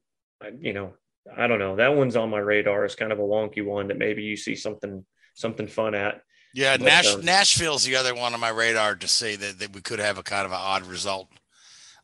[0.60, 0.94] you know,
[1.36, 1.76] I don't know.
[1.76, 4.56] That one's on my radar It's kind of a wonky one that maybe you see
[4.56, 6.22] something something fun at.
[6.54, 9.74] Yeah, but, Nash, um, Nashville's the other one on my radar to say that, that
[9.74, 11.30] we could have a kind of an odd result.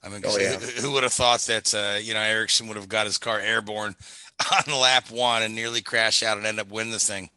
[0.04, 0.58] I mean, oh, yeah.
[0.58, 3.40] who, who, would have thought that uh, you know Ericsson would have got his car
[3.40, 3.96] airborne
[4.68, 7.30] on lap one and nearly crash out and end up winning this thing?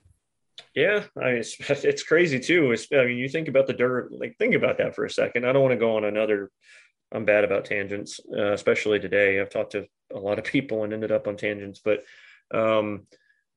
[0.75, 2.73] Yeah, I mean, it's, it's crazy too.
[2.73, 5.47] It's, I mean, you think about the dirt, like think about that for a second.
[5.47, 6.51] I don't want to go on another.
[7.15, 9.41] I'm bad about tangents, uh, especially today.
[9.41, 11.81] I've talked to a lot of people and ended up on tangents.
[11.83, 12.05] But
[12.53, 13.07] um,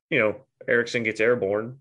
[0.09, 1.79] you know, Ericsson gets airborne.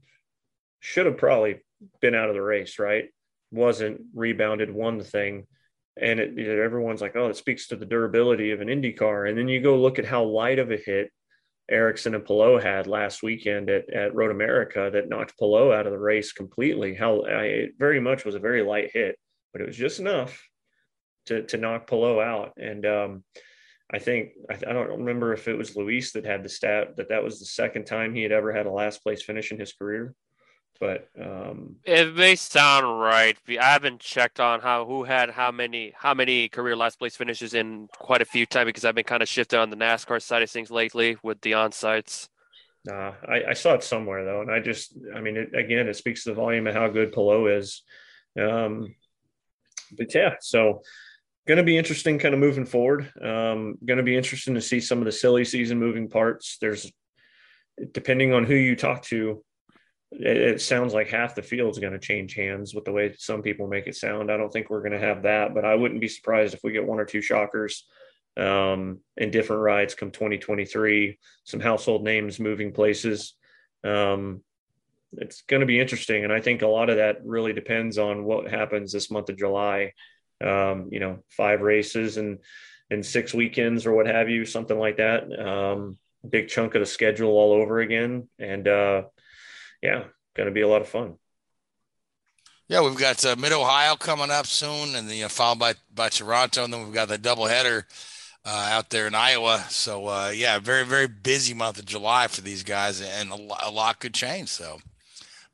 [0.80, 1.60] Should have probably
[2.00, 3.06] been out of the race, right?
[3.52, 5.46] Wasn't rebounded, won the thing.
[6.00, 9.26] And it, everyone's like, oh, it speaks to the durability of an Indy car.
[9.26, 11.10] And then you go look at how light of a hit
[11.70, 15.92] Ericsson and Palou had last weekend at, at Road America that knocked Palou out of
[15.92, 16.94] the race completely.
[16.94, 19.18] How I, it very much was a very light hit,
[19.52, 20.40] but it was just enough
[21.26, 22.54] to, to knock Palou out.
[22.56, 23.24] And um,
[23.90, 27.10] I think I, I, don't remember if it was Luis that had the stat that
[27.10, 29.72] that was the second time he had ever had a last place finish in his
[29.72, 30.14] career.
[30.78, 33.36] But um, it may sound right.
[33.48, 37.54] I haven't checked on how who had how many how many career last place finishes
[37.54, 40.42] in quite a few times because I've been kind of shifted on the NASCAR side
[40.42, 42.28] of things lately with the on sites.
[42.84, 45.96] Nah, I, I, saw it somewhere though, and I just I mean it, again it
[45.96, 47.82] speaks to the volume of how good Palou is.
[48.38, 48.94] Um,
[49.96, 50.82] but yeah, so
[51.46, 53.10] going to be interesting kind of moving forward.
[53.20, 56.58] Um, going to be interesting to see some of the silly season moving parts.
[56.60, 56.90] There's,
[57.92, 59.44] depending on who you talk to,
[60.10, 63.14] it, it sounds like half the field is going to change hands with the way
[63.18, 64.30] some people make it sound.
[64.30, 66.72] I don't think we're going to have that, but I wouldn't be surprised if we
[66.72, 67.86] get one or two shockers
[68.36, 73.34] um, in different rides come 2023, some household names moving places.
[73.84, 74.42] Um,
[75.12, 76.24] it's going to be interesting.
[76.24, 79.38] And I think a lot of that really depends on what happens this month of
[79.38, 79.92] July
[80.44, 82.38] um, you know, five races and
[82.90, 85.24] and six weekends or what have you, something like that.
[85.38, 89.02] Um, big chunk of the schedule all over again, and uh,
[89.82, 91.14] yeah, going to be a lot of fun.
[92.68, 95.74] Yeah, we've got uh, Mid Ohio coming up soon, and then you know, followed by
[95.94, 97.84] by Toronto, and then we've got the doubleheader
[98.44, 99.64] uh, out there in Iowa.
[99.68, 103.70] So uh, yeah, very very busy month of July for these guys, and a, a
[103.70, 104.48] lot could change.
[104.48, 104.80] So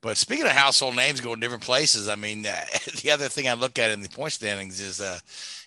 [0.03, 2.42] But speaking of household names going different places, I mean,
[3.03, 5.20] the other thing I look at in the point standings is, uh,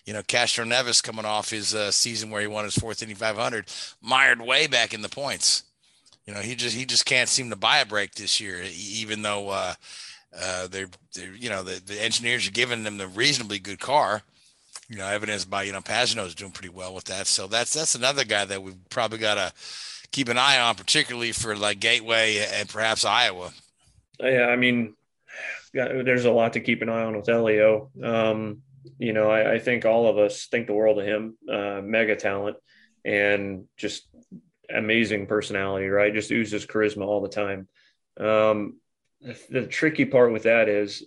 [0.04, 3.64] you know, Castroneves coming off his uh, season where he won his fourth Indy 500,
[4.02, 5.64] mired way back in the points.
[6.26, 9.22] You know, he just he just can't seem to buy a break this year, even
[9.22, 9.74] though uh,
[10.38, 14.22] uh, they're, they're you know the, the engineers are giving them the reasonably good car.
[14.88, 17.26] You know, evidenced by you know Pagenaud is doing pretty well with that.
[17.28, 19.52] So that's that's another guy that we've probably got to
[20.10, 23.52] keep an eye on, particularly for like Gateway and perhaps Iowa.
[24.20, 24.94] Yeah, I mean,
[25.72, 27.90] there's a lot to keep an eye on with Helio.
[28.02, 28.62] Um,
[28.98, 31.36] you know, I, I, think all of us think the world of him.
[31.50, 32.56] Uh, mega talent
[33.04, 34.08] and just
[34.74, 36.14] amazing personality, right?
[36.14, 37.68] Just oozes charisma all the time.
[38.18, 38.78] Um,
[39.50, 41.04] the tricky part with that is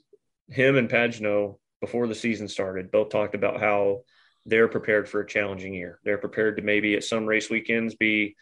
[0.49, 4.01] him and Pagenaud before the season started both talked about how
[4.45, 5.99] they're prepared for a challenging year.
[6.03, 8.35] They're prepared to maybe at some race weekends be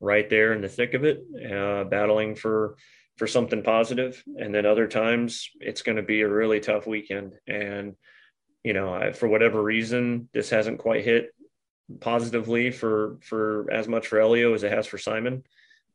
[0.00, 2.76] right there in the thick of it, uh, battling for
[3.16, 7.34] for something positive, and then other times it's going to be a really tough weekend.
[7.46, 7.94] And
[8.64, 11.34] you know, I, for whatever reason, this hasn't quite hit
[12.00, 15.44] positively for for as much for Helio as it has for Simon.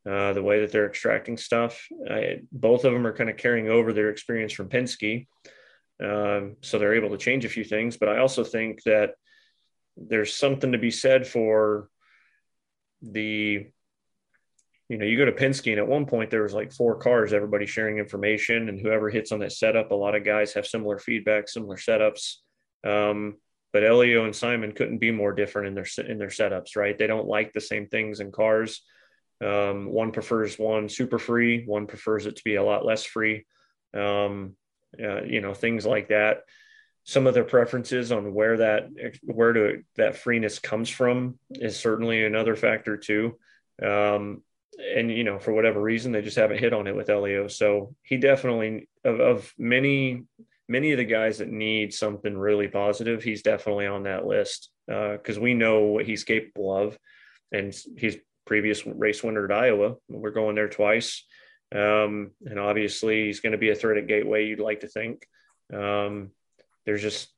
[0.09, 3.67] Uh, the way that they're extracting stuff, I, both of them are kind of carrying
[3.67, 5.27] over their experience from Penske,
[6.01, 7.97] um, so they're able to change a few things.
[7.97, 9.15] But I also think that
[9.97, 11.89] there's something to be said for
[13.01, 13.67] the
[14.89, 17.31] you know, you go to Penske, and at one point there was like four cars,
[17.31, 20.97] everybody sharing information, and whoever hits on that setup, a lot of guys have similar
[20.97, 22.37] feedback, similar setups.
[22.83, 23.37] Um,
[23.71, 26.97] but Helio and Simon couldn't be more different in their in their setups, right?
[26.97, 28.81] They don't like the same things in cars.
[29.45, 33.45] Um, one prefers one super free, one prefers it to be a lot less free.
[33.93, 34.55] Um,
[35.01, 36.39] uh, you know, things like that.
[37.03, 38.89] Some of their preferences on where that
[39.21, 43.37] where to that freeness comes from is certainly another factor too.
[43.81, 44.41] Um,
[44.77, 47.47] and you know for whatever reason they just haven't hit on it with Helio.
[47.47, 50.23] So he definitely of, of many
[50.67, 55.37] many of the guys that need something really positive, he's definitely on that list because
[55.37, 56.97] uh, we know what he's capable of,
[57.51, 59.95] and he's previous race winner at Iowa.
[60.07, 61.25] We're going there twice,
[61.73, 64.45] um, and obviously he's going to be a threat at Gateway.
[64.45, 65.27] You'd like to think.
[65.73, 66.31] Um,
[66.85, 67.29] there's just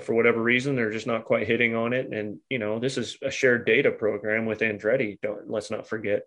[0.00, 3.16] for whatever reason they're just not quite hitting on it and you know this is
[3.22, 6.22] a shared data program with andretti don't let's not forget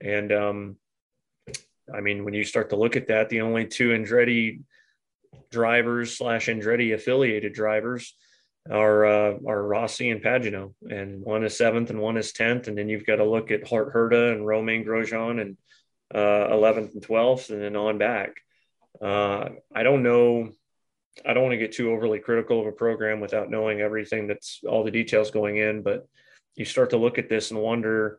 [0.00, 0.76] and um,
[1.94, 4.60] I mean, when you start to look at that, the only two Andretti
[5.50, 8.14] drivers slash Andretti affiliated drivers
[8.70, 12.76] are uh, are Rossi and Pagenaud, and one is seventh and one is tenth, and
[12.76, 15.56] then you've got to look at Hart Herta and Romain Grosjean and
[16.14, 18.36] uh, eleventh and twelfth, and then on back.
[19.00, 20.50] Uh, I don't know.
[21.24, 24.60] I don't want to get too overly critical of a program without knowing everything that's
[24.68, 26.06] all the details going in, but
[26.56, 28.18] you start to look at this and wonder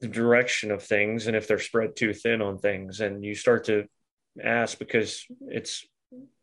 [0.00, 3.00] the direction of things and if they're spread too thin on things.
[3.00, 3.86] And you start to
[4.42, 5.86] ask because it's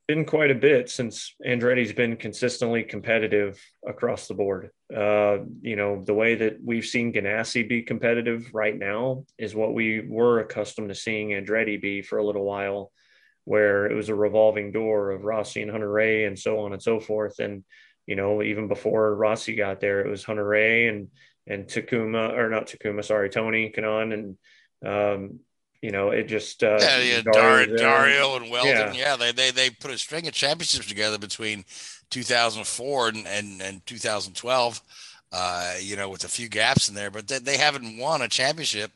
[0.07, 4.69] been quite a bit since Andretti's been consistently competitive across the board.
[4.95, 9.73] Uh, you know, the way that we've seen Ganassi be competitive right now is what
[9.73, 12.91] we were accustomed to seeing Andretti be for a little while,
[13.45, 16.99] where it was a revolving door of Rossi and Hunter-Reay and so on and so
[16.99, 17.39] forth.
[17.39, 17.63] And,
[18.05, 21.07] you know, even before Rossi got there, it was Hunter-Reay and
[21.47, 24.37] and Takuma or not Takuma, sorry, Tony Kanaan and
[24.85, 25.39] um,
[25.81, 29.11] you know, it just uh, yeah, yeah, Dario, Dario and Weldon, yeah.
[29.11, 31.63] yeah, they they they put a string of championships together between
[32.09, 34.81] 2004 and and, and 2012.
[35.31, 38.27] Uh, you know, with a few gaps in there, but they, they haven't won a
[38.27, 38.91] championship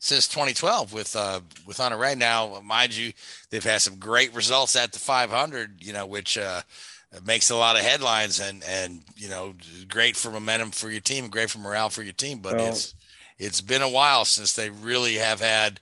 [0.00, 2.18] since 2012 with uh with Hunter-Reay.
[2.18, 3.12] Now, mind you,
[3.50, 5.78] they've had some great results at the 500.
[5.80, 6.62] You know, which uh
[7.12, 9.54] it makes a lot of headlines and and you know
[9.88, 12.94] great for momentum for your team great for morale for your team but well, it's
[13.38, 15.80] it's been a while since they really have had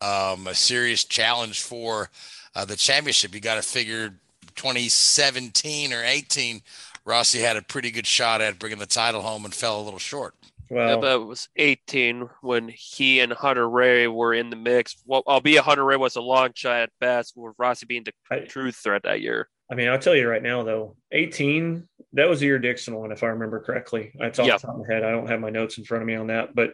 [0.00, 2.10] um, a serious challenge for
[2.54, 4.14] uh, the championship you got to figure
[4.54, 6.60] 2017 or 18
[7.04, 9.98] rossi had a pretty good shot at bringing the title home and fell a little
[9.98, 10.34] short
[10.70, 14.96] well, yeah, but it was 18 when he and Hunter-Reay were in the mix.
[15.06, 18.70] Well, albeit Hunter-Reay was a long shot at best, with Rossi being the I, true
[18.70, 19.48] threat that year.
[19.70, 23.12] I mean, I'll tell you right now, though, 18, that was the year Dixon won,
[23.12, 24.12] if I remember correctly.
[24.14, 24.60] It's off yep.
[24.60, 25.04] the top of my head.
[25.04, 26.54] I don't have my notes in front of me on that.
[26.54, 26.72] But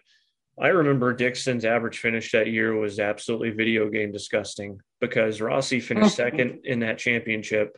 [0.60, 6.06] I remember Dixon's average finish that year was absolutely video game disgusting because Rossi finished
[6.06, 6.08] oh.
[6.24, 7.76] second in that championship.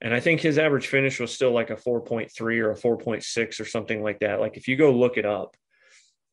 [0.00, 3.64] And I think his average finish was still like a 4.3 or a 4.6 or
[3.64, 4.40] something like that.
[4.40, 5.56] Like if you go look it up,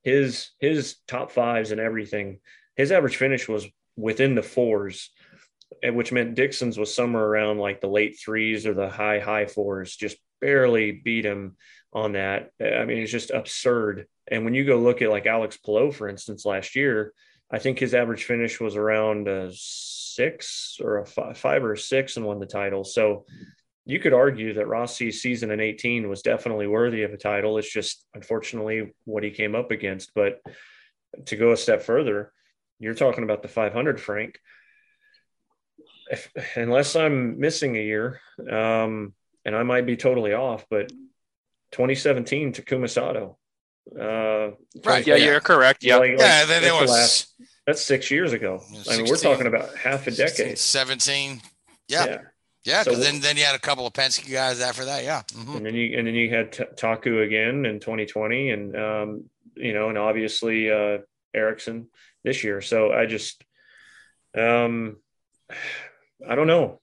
[0.03, 2.39] his his top fives and everything,
[2.75, 5.09] his average finish was within the fours
[5.83, 9.95] which meant Dixon's was somewhere around like the late threes or the high high fours,
[9.95, 11.55] just barely beat him
[11.93, 12.51] on that.
[12.61, 14.07] I mean, it's just absurd.
[14.27, 17.13] And when you go look at like Alex Palou, for instance, last year,
[17.51, 21.77] I think his average finish was around a six or a five, five or a
[21.77, 22.83] six and won the title.
[22.83, 23.25] So
[23.85, 27.57] you could argue that Rossi's season in 18 was definitely worthy of a title.
[27.57, 30.11] It's just unfortunately what he came up against.
[30.15, 30.41] But
[31.25, 32.31] to go a step further,
[32.79, 34.39] you're talking about the 500 Frank.
[36.09, 40.89] If, unless I'm missing a year, um, and I might be totally off, but
[41.71, 43.37] 2017 Takuma Sato.
[43.91, 45.05] Uh, right.
[45.05, 45.83] Yeah, you're correct.
[45.83, 45.97] Yeah.
[45.97, 46.45] Like, like, yeah.
[46.45, 47.33] Then was, last,
[47.67, 48.61] that's six years ago.
[48.67, 50.57] 16, I mean, we're talking about half a 16, decade.
[50.57, 51.41] 17.
[51.87, 52.05] Yeah.
[52.05, 52.17] Yeah.
[52.65, 55.03] Yeah, because so, then, then you had a couple of Penske guys after that.
[55.03, 55.57] Yeah, mm-hmm.
[55.57, 59.71] and then you and then you had T- Taku again in 2020, and um, you
[59.71, 60.97] know, and obviously uh,
[61.35, 61.89] Ericsson
[62.23, 62.61] this year.
[62.61, 63.43] So I just,
[64.35, 64.97] um,
[66.27, 66.79] I don't know.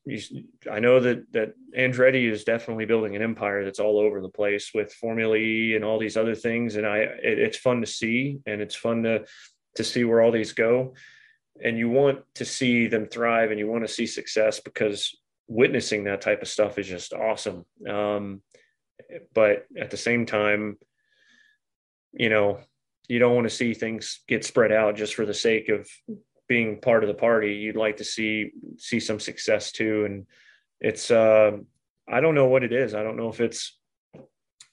[0.70, 4.72] I know that that Andretti is definitely building an empire that's all over the place
[4.74, 8.40] with Formula E and all these other things, and I it, it's fun to see,
[8.46, 9.24] and it's fun to
[9.76, 10.94] to see where all these go.
[11.62, 15.16] And you want to see them thrive, and you want to see success because
[15.48, 17.64] witnessing that type of stuff is just awesome.
[17.88, 18.42] Um,
[19.34, 20.78] but at the same time,
[22.12, 22.60] you know,
[23.08, 25.88] you don't want to see things get spread out just for the sake of
[26.53, 27.55] being part of the party.
[27.55, 30.26] You'd like to see see some success too, and
[30.82, 31.53] it's uh,
[32.07, 32.94] I don't know what it is.
[32.94, 33.78] I don't know if it's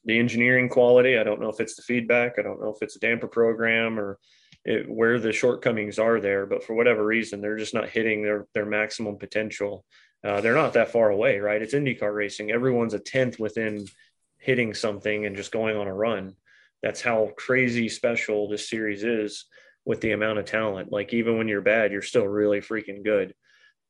[0.04, 1.18] the engineering quality.
[1.18, 2.34] I don't know if it's the feedback.
[2.38, 4.20] I don't know if it's a damper program or
[4.66, 6.46] it, where the shortcomings are there.
[6.46, 9.86] But for whatever reason, they're just not hitting their their maximum potential.
[10.22, 11.62] Uh, they're not that far away, right?
[11.62, 12.52] It's IndyCar racing.
[12.52, 13.86] Everyone's a tenth within
[14.38, 16.36] hitting something and just going on a run.
[16.84, 19.46] That's how crazy special this series is
[19.86, 20.92] with the amount of talent.
[20.92, 23.34] Like even when you're bad, you're still really freaking good.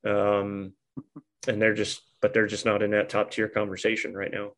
[0.06, 0.74] Um,
[1.48, 4.52] and they're just, but they're just not in that top tier conversation right now.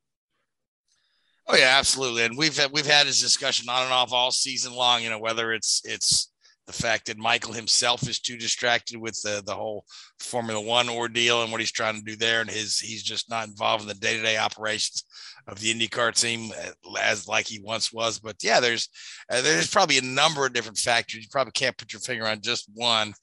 [1.47, 2.23] Oh yeah, absolutely.
[2.23, 5.03] And we've we've had this discussion on and off all season long.
[5.03, 6.31] You know whether it's it's
[6.67, 9.83] the fact that Michael himself is too distracted with the, the whole
[10.19, 13.47] Formula One ordeal and what he's trying to do there, and his he's just not
[13.47, 15.03] involved in the day to day operations
[15.47, 18.19] of the IndyCar team uh, as like he once was.
[18.19, 18.89] But yeah, there's
[19.29, 21.21] uh, there's probably a number of different factors.
[21.21, 23.13] You probably can't put your finger on just one,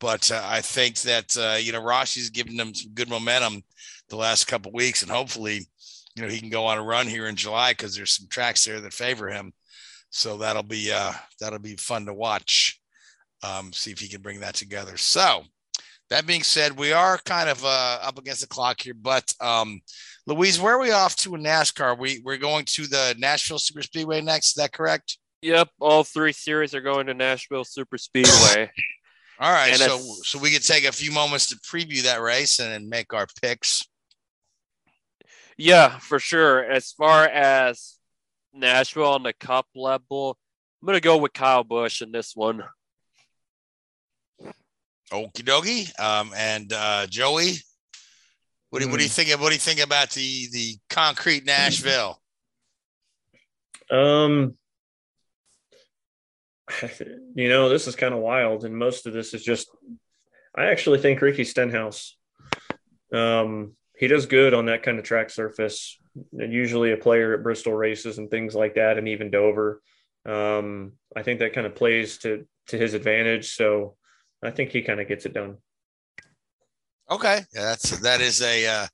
[0.00, 3.62] but uh, I think that uh, you know Rossi's given them some good momentum
[4.08, 5.66] the last couple weeks, and hopefully,
[6.14, 8.64] you know, he can go on a run here in July because there's some tracks
[8.64, 9.52] there that favor him.
[10.10, 12.80] So that'll be uh, that'll be fun to watch
[13.42, 14.96] um, see if he can bring that together.
[14.96, 15.42] So,
[16.10, 19.80] that being said, we are kind of uh, up against the clock here, but um,
[20.26, 21.96] Luis, where are we off to in NASCAR?
[21.96, 24.48] We we're going to the Nashville Super Speedway next.
[24.48, 25.18] Is that correct?
[25.42, 28.70] Yep, all three series are going to Nashville Super Speedway.
[29.40, 32.58] all right, and so so we could take a few moments to preview that race
[32.58, 33.86] and make our picks.
[35.56, 36.64] Yeah, for sure.
[36.64, 37.96] As far as
[38.52, 40.36] Nashville on the Cup level,
[40.82, 42.64] I'm gonna go with Kyle Busch in this one.
[45.12, 46.00] Okie dokie.
[46.00, 47.52] Um, and uh, Joey,
[48.70, 48.90] what do, mm.
[48.90, 49.14] what do you hmm.
[49.14, 49.30] think?
[49.30, 52.20] Of, what do you think about the the concrete Nashville?
[53.90, 54.56] Um,
[57.34, 59.68] you know, this is kind of wild, and most of this is just.
[60.54, 62.16] I actually think Ricky Stenhouse.
[63.12, 65.98] Um, he does good on that kind of track surface.
[66.32, 69.80] Usually, a player at Bristol races and things like that, and even Dover.
[70.24, 73.54] Um, I think that kind of plays to to his advantage.
[73.54, 73.96] So
[74.42, 75.58] I think he kind of gets it done.
[77.10, 78.86] Okay, yeah, that's that is a uh,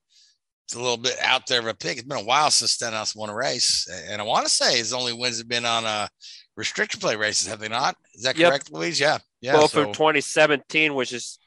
[0.65, 1.99] it's a little bit out there of a pick.
[1.99, 4.93] It's been a while since Stenhouse won a race, and I want to say his
[4.93, 6.09] only wins have been on uh,
[6.57, 7.97] restriction play races, have they not?
[8.15, 8.51] Is that yep.
[8.51, 9.01] correct, Luis?
[9.01, 9.55] Yeah, yeah.
[9.55, 9.85] Well, so.
[9.85, 11.39] for 2017, which is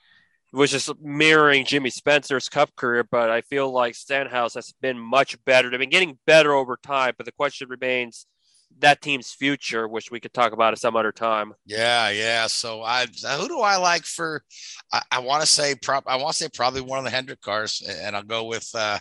[0.52, 5.38] which is mirroring Jimmy Spencer's Cup career, but I feel like Stenhouse has been much
[5.44, 5.70] better.
[5.70, 8.26] They've been getting better over time, but the question remains
[8.80, 11.54] that team's future, which we could talk about at some other time.
[11.66, 12.48] Yeah, yeah.
[12.48, 14.44] So I, who do I like for?
[14.92, 16.04] I, I want to say, prop.
[16.08, 18.70] I want to say probably one of the Hendrick cars, and I'll go with.
[18.74, 19.00] Uh,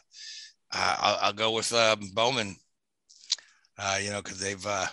[0.73, 2.57] uh, I'll, I'll, go with um, Bowman.
[3.79, 4.65] Uh, you know, because they've.
[4.65, 4.87] Uh,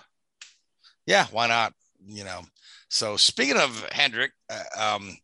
[1.06, 1.74] yeah, why not?
[2.06, 2.42] You know.
[2.90, 5.18] So speaking of Hendrick, uh, um,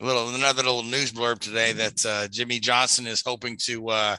[0.00, 4.16] a little another little news blurb today that uh, Jimmie Johnson is hoping to uh,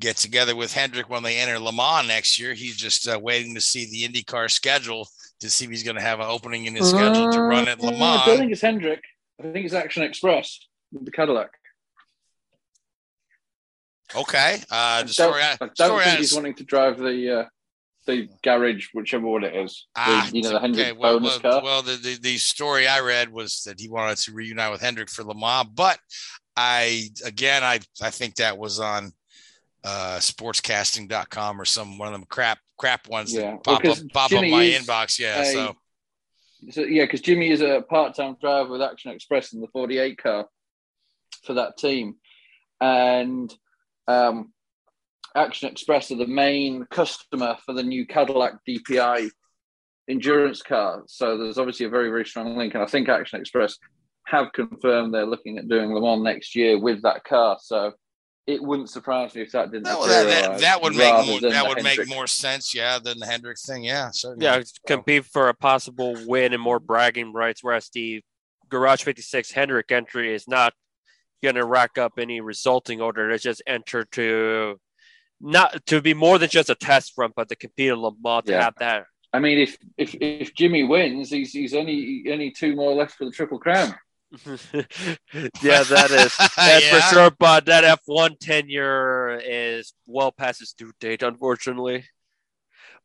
[0.00, 2.54] get together with Hendrick when they enter Le Mans next year.
[2.54, 5.06] He's just uh, waiting to see the IndyCar schedule
[5.40, 7.80] to see if he's going to have an opening in his schedule to run at
[7.80, 8.22] Le Mans.
[8.22, 9.02] I don't think it's Hendrick.
[9.38, 11.50] I think it's Action Express with the Cadillac.
[14.14, 14.60] Okay.
[14.70, 17.44] Uh, the story I don't, I don't think he's wanting to drive the uh,
[18.06, 19.86] the garage, whichever one it is.
[19.94, 20.98] Ah, the, you know, the Hendrick okay.
[20.98, 21.62] well, bonus well, car.
[21.62, 25.10] Well, the, the, the story I read was that he wanted to reunite with Hendrick
[25.10, 25.98] for Le Mans, but
[26.56, 29.12] I again I I think that was on
[29.84, 33.52] uh, sportscasting.com or some one of them crap crap ones yeah.
[33.52, 35.18] that pop well, up pop Jimmy up my inbox.
[35.18, 35.40] Yeah.
[35.40, 35.76] A, so
[36.70, 40.46] so yeah, because Jimmie is a part-time driver with Action Express in the 48 car
[41.44, 42.16] for that team,
[42.80, 43.52] and
[44.06, 44.52] um,
[45.34, 49.30] Action Express are the main customer for the new Cadillac DPI
[50.08, 51.04] endurance car.
[51.06, 53.78] So there's obviously a very very strong link, and I think Action Express
[54.26, 57.58] have confirmed they're looking at doing Le Mans next year with that car.
[57.60, 57.92] So
[58.54, 59.84] it wouldn't surprise me if that didn't.
[59.84, 63.18] No, that, that, that would make more, that the would make more sense, yeah, than
[63.18, 63.84] the Hendrick thing.
[63.84, 64.44] Yeah, certainly.
[64.46, 68.22] Yeah, compete for a possible win and more bragging rights, whereas the
[68.68, 70.72] Garage 56 Hendrick entry is not
[71.42, 73.30] going to rack up any resulting order.
[73.30, 74.78] It's just enter to
[75.40, 78.44] not to be more than just a test run, but to compete in Le Mans
[78.44, 78.62] to Yeah.
[78.62, 79.04] have that.
[79.32, 83.24] I mean, if if if Jimmie wins, he's he's only only two more left for
[83.24, 83.94] the triple crown.
[85.62, 87.00] yeah, that is that's Yeah.
[87.00, 87.30] for sure.
[87.38, 92.04] But that F1 tenure is well past its due date, unfortunately.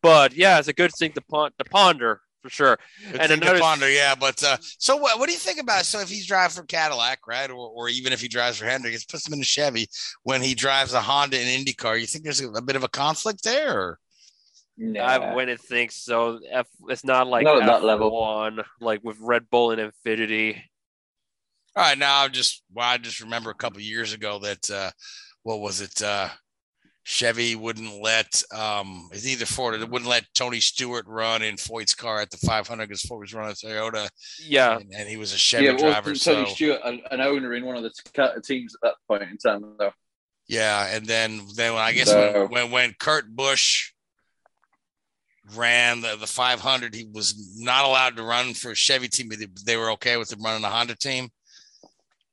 [0.02, 2.78] But yeah, it's a good thing to, pon- to ponder for sure.
[3.12, 4.14] Good and thing to another ponder, yeah.
[4.14, 5.18] But uh, so what?
[5.18, 5.86] What do you think about?
[5.86, 8.94] So if he's driving for Cadillac, right, or, or even if he drives for Hendrick,
[8.94, 9.88] it puts him in a Chevy.
[10.24, 12.88] When he drives a Honda and IndyCar, you think there's a, a bit of a
[12.90, 13.76] conflict there?
[13.80, 14.00] Or?
[15.00, 16.40] I wouldn't think so.
[16.52, 18.52] F, it's not like Not F1, level.
[18.82, 20.62] like with Red Bull and Infiniti.
[21.76, 24.92] All right, now I'm just well, I just remember a couple years ago that uh,
[25.44, 26.02] what was it?
[26.02, 26.30] Uh,
[27.08, 29.76] Chevy wouldn't let um, it's either Ford.
[29.76, 33.22] or It wouldn't let Tony Stewart run in Foyt's car at the 500 because Ford
[33.22, 34.10] was running a Toyota,
[34.44, 36.10] Yeah, and, and he was a Chevy yeah, driver.
[36.12, 38.96] wasn't So Tony Stewart an, an owner in one of the t- teams at that
[39.08, 39.92] point in time, though.
[40.48, 43.92] Yeah, and then then I guess So- when, when when Kurt Busch
[45.56, 49.30] ran the, the 500, he was not allowed to run for a Chevy team.
[49.30, 51.30] They, they were okay with him running a Honda team.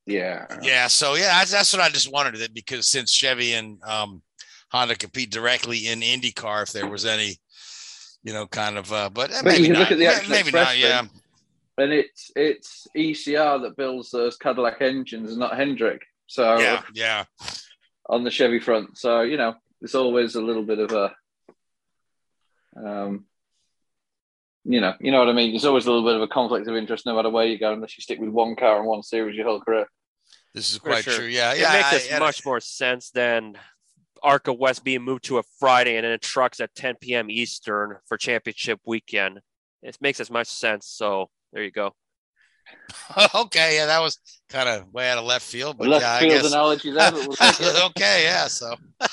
[0.07, 3.81] Yeah, Yeah, so yeah, that's, that's what I just wondered that because since Chevy and
[3.85, 4.23] um,
[4.71, 7.37] Honda compete directly in IndyCar, if there was any,
[8.25, 9.79] you know, kind of, uh, but, uh, maybe you not.
[9.79, 10.79] look at the May- maybe Express not.
[10.79, 11.03] Yeah,
[11.79, 16.03] and it's it's ECR that builds those Cadillac engines, not Hendrick.
[16.27, 17.25] So yeah, yeah.
[18.09, 21.15] on the Chevy front, so you know, it's always a little bit of a,
[22.77, 23.27] um,
[24.65, 25.51] you know, you know what I mean.
[25.53, 27.73] There's always a little bit of a conflict of interest, no matter where you go,
[27.73, 29.87] unless you stick with one car and one series your whole career.
[30.55, 31.15] This is quite sure.
[31.15, 31.27] true.
[31.27, 31.91] Yeah, it yeah.
[31.93, 33.57] makes I- I- much more sense than
[34.23, 37.31] ARCA West being moved to a Friday and then it trucks at 10 p.m.
[37.31, 39.41] Eastern for championship weekend.
[39.83, 40.87] It makes as much sense.
[40.87, 41.95] So there you go.
[43.35, 46.29] okay, yeah, that was kind of way out of left field, but Left yeah, I
[46.29, 46.47] guess.
[46.47, 48.47] analogy there, but we'll okay, yeah.
[48.47, 48.75] So,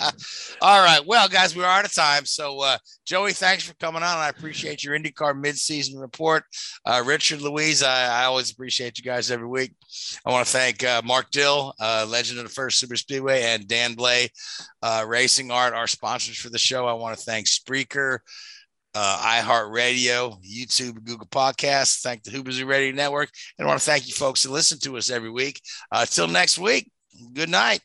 [0.62, 1.04] all right.
[1.04, 2.24] Well, guys, we're out of time.
[2.24, 4.18] So, uh, Joey, thanks for coming on.
[4.18, 6.44] I appreciate your IndyCar midseason report.
[6.84, 9.72] Uh, Richard, Louise, I, I always appreciate you guys every week.
[10.24, 13.68] I want to thank uh, Mark Dill, uh, legend of the first Super Speedway, and
[13.68, 14.28] Dan Blay,
[14.82, 16.86] uh, Racing Art, our sponsors for the show.
[16.86, 18.18] I want to thank Spreaker.
[18.92, 22.02] Uh, iHeartRadio, YouTube, Google Podcasts.
[22.02, 24.96] Thank the Whoobazoo Radio Network, and I want to thank you folks that listen to
[24.96, 25.60] us every week.
[25.92, 26.90] Uh, till next week,
[27.32, 27.82] good night.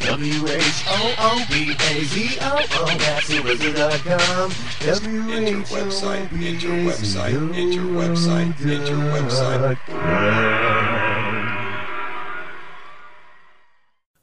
[0.00, 1.38] W-H-O-O-B-A-Z-O-O,
[2.98, 4.50] that's Subaru.com.
[4.80, 6.28] W-H-O-O-B-A-Z-O-O.
[6.34, 9.78] Enter website, enter website, enter website.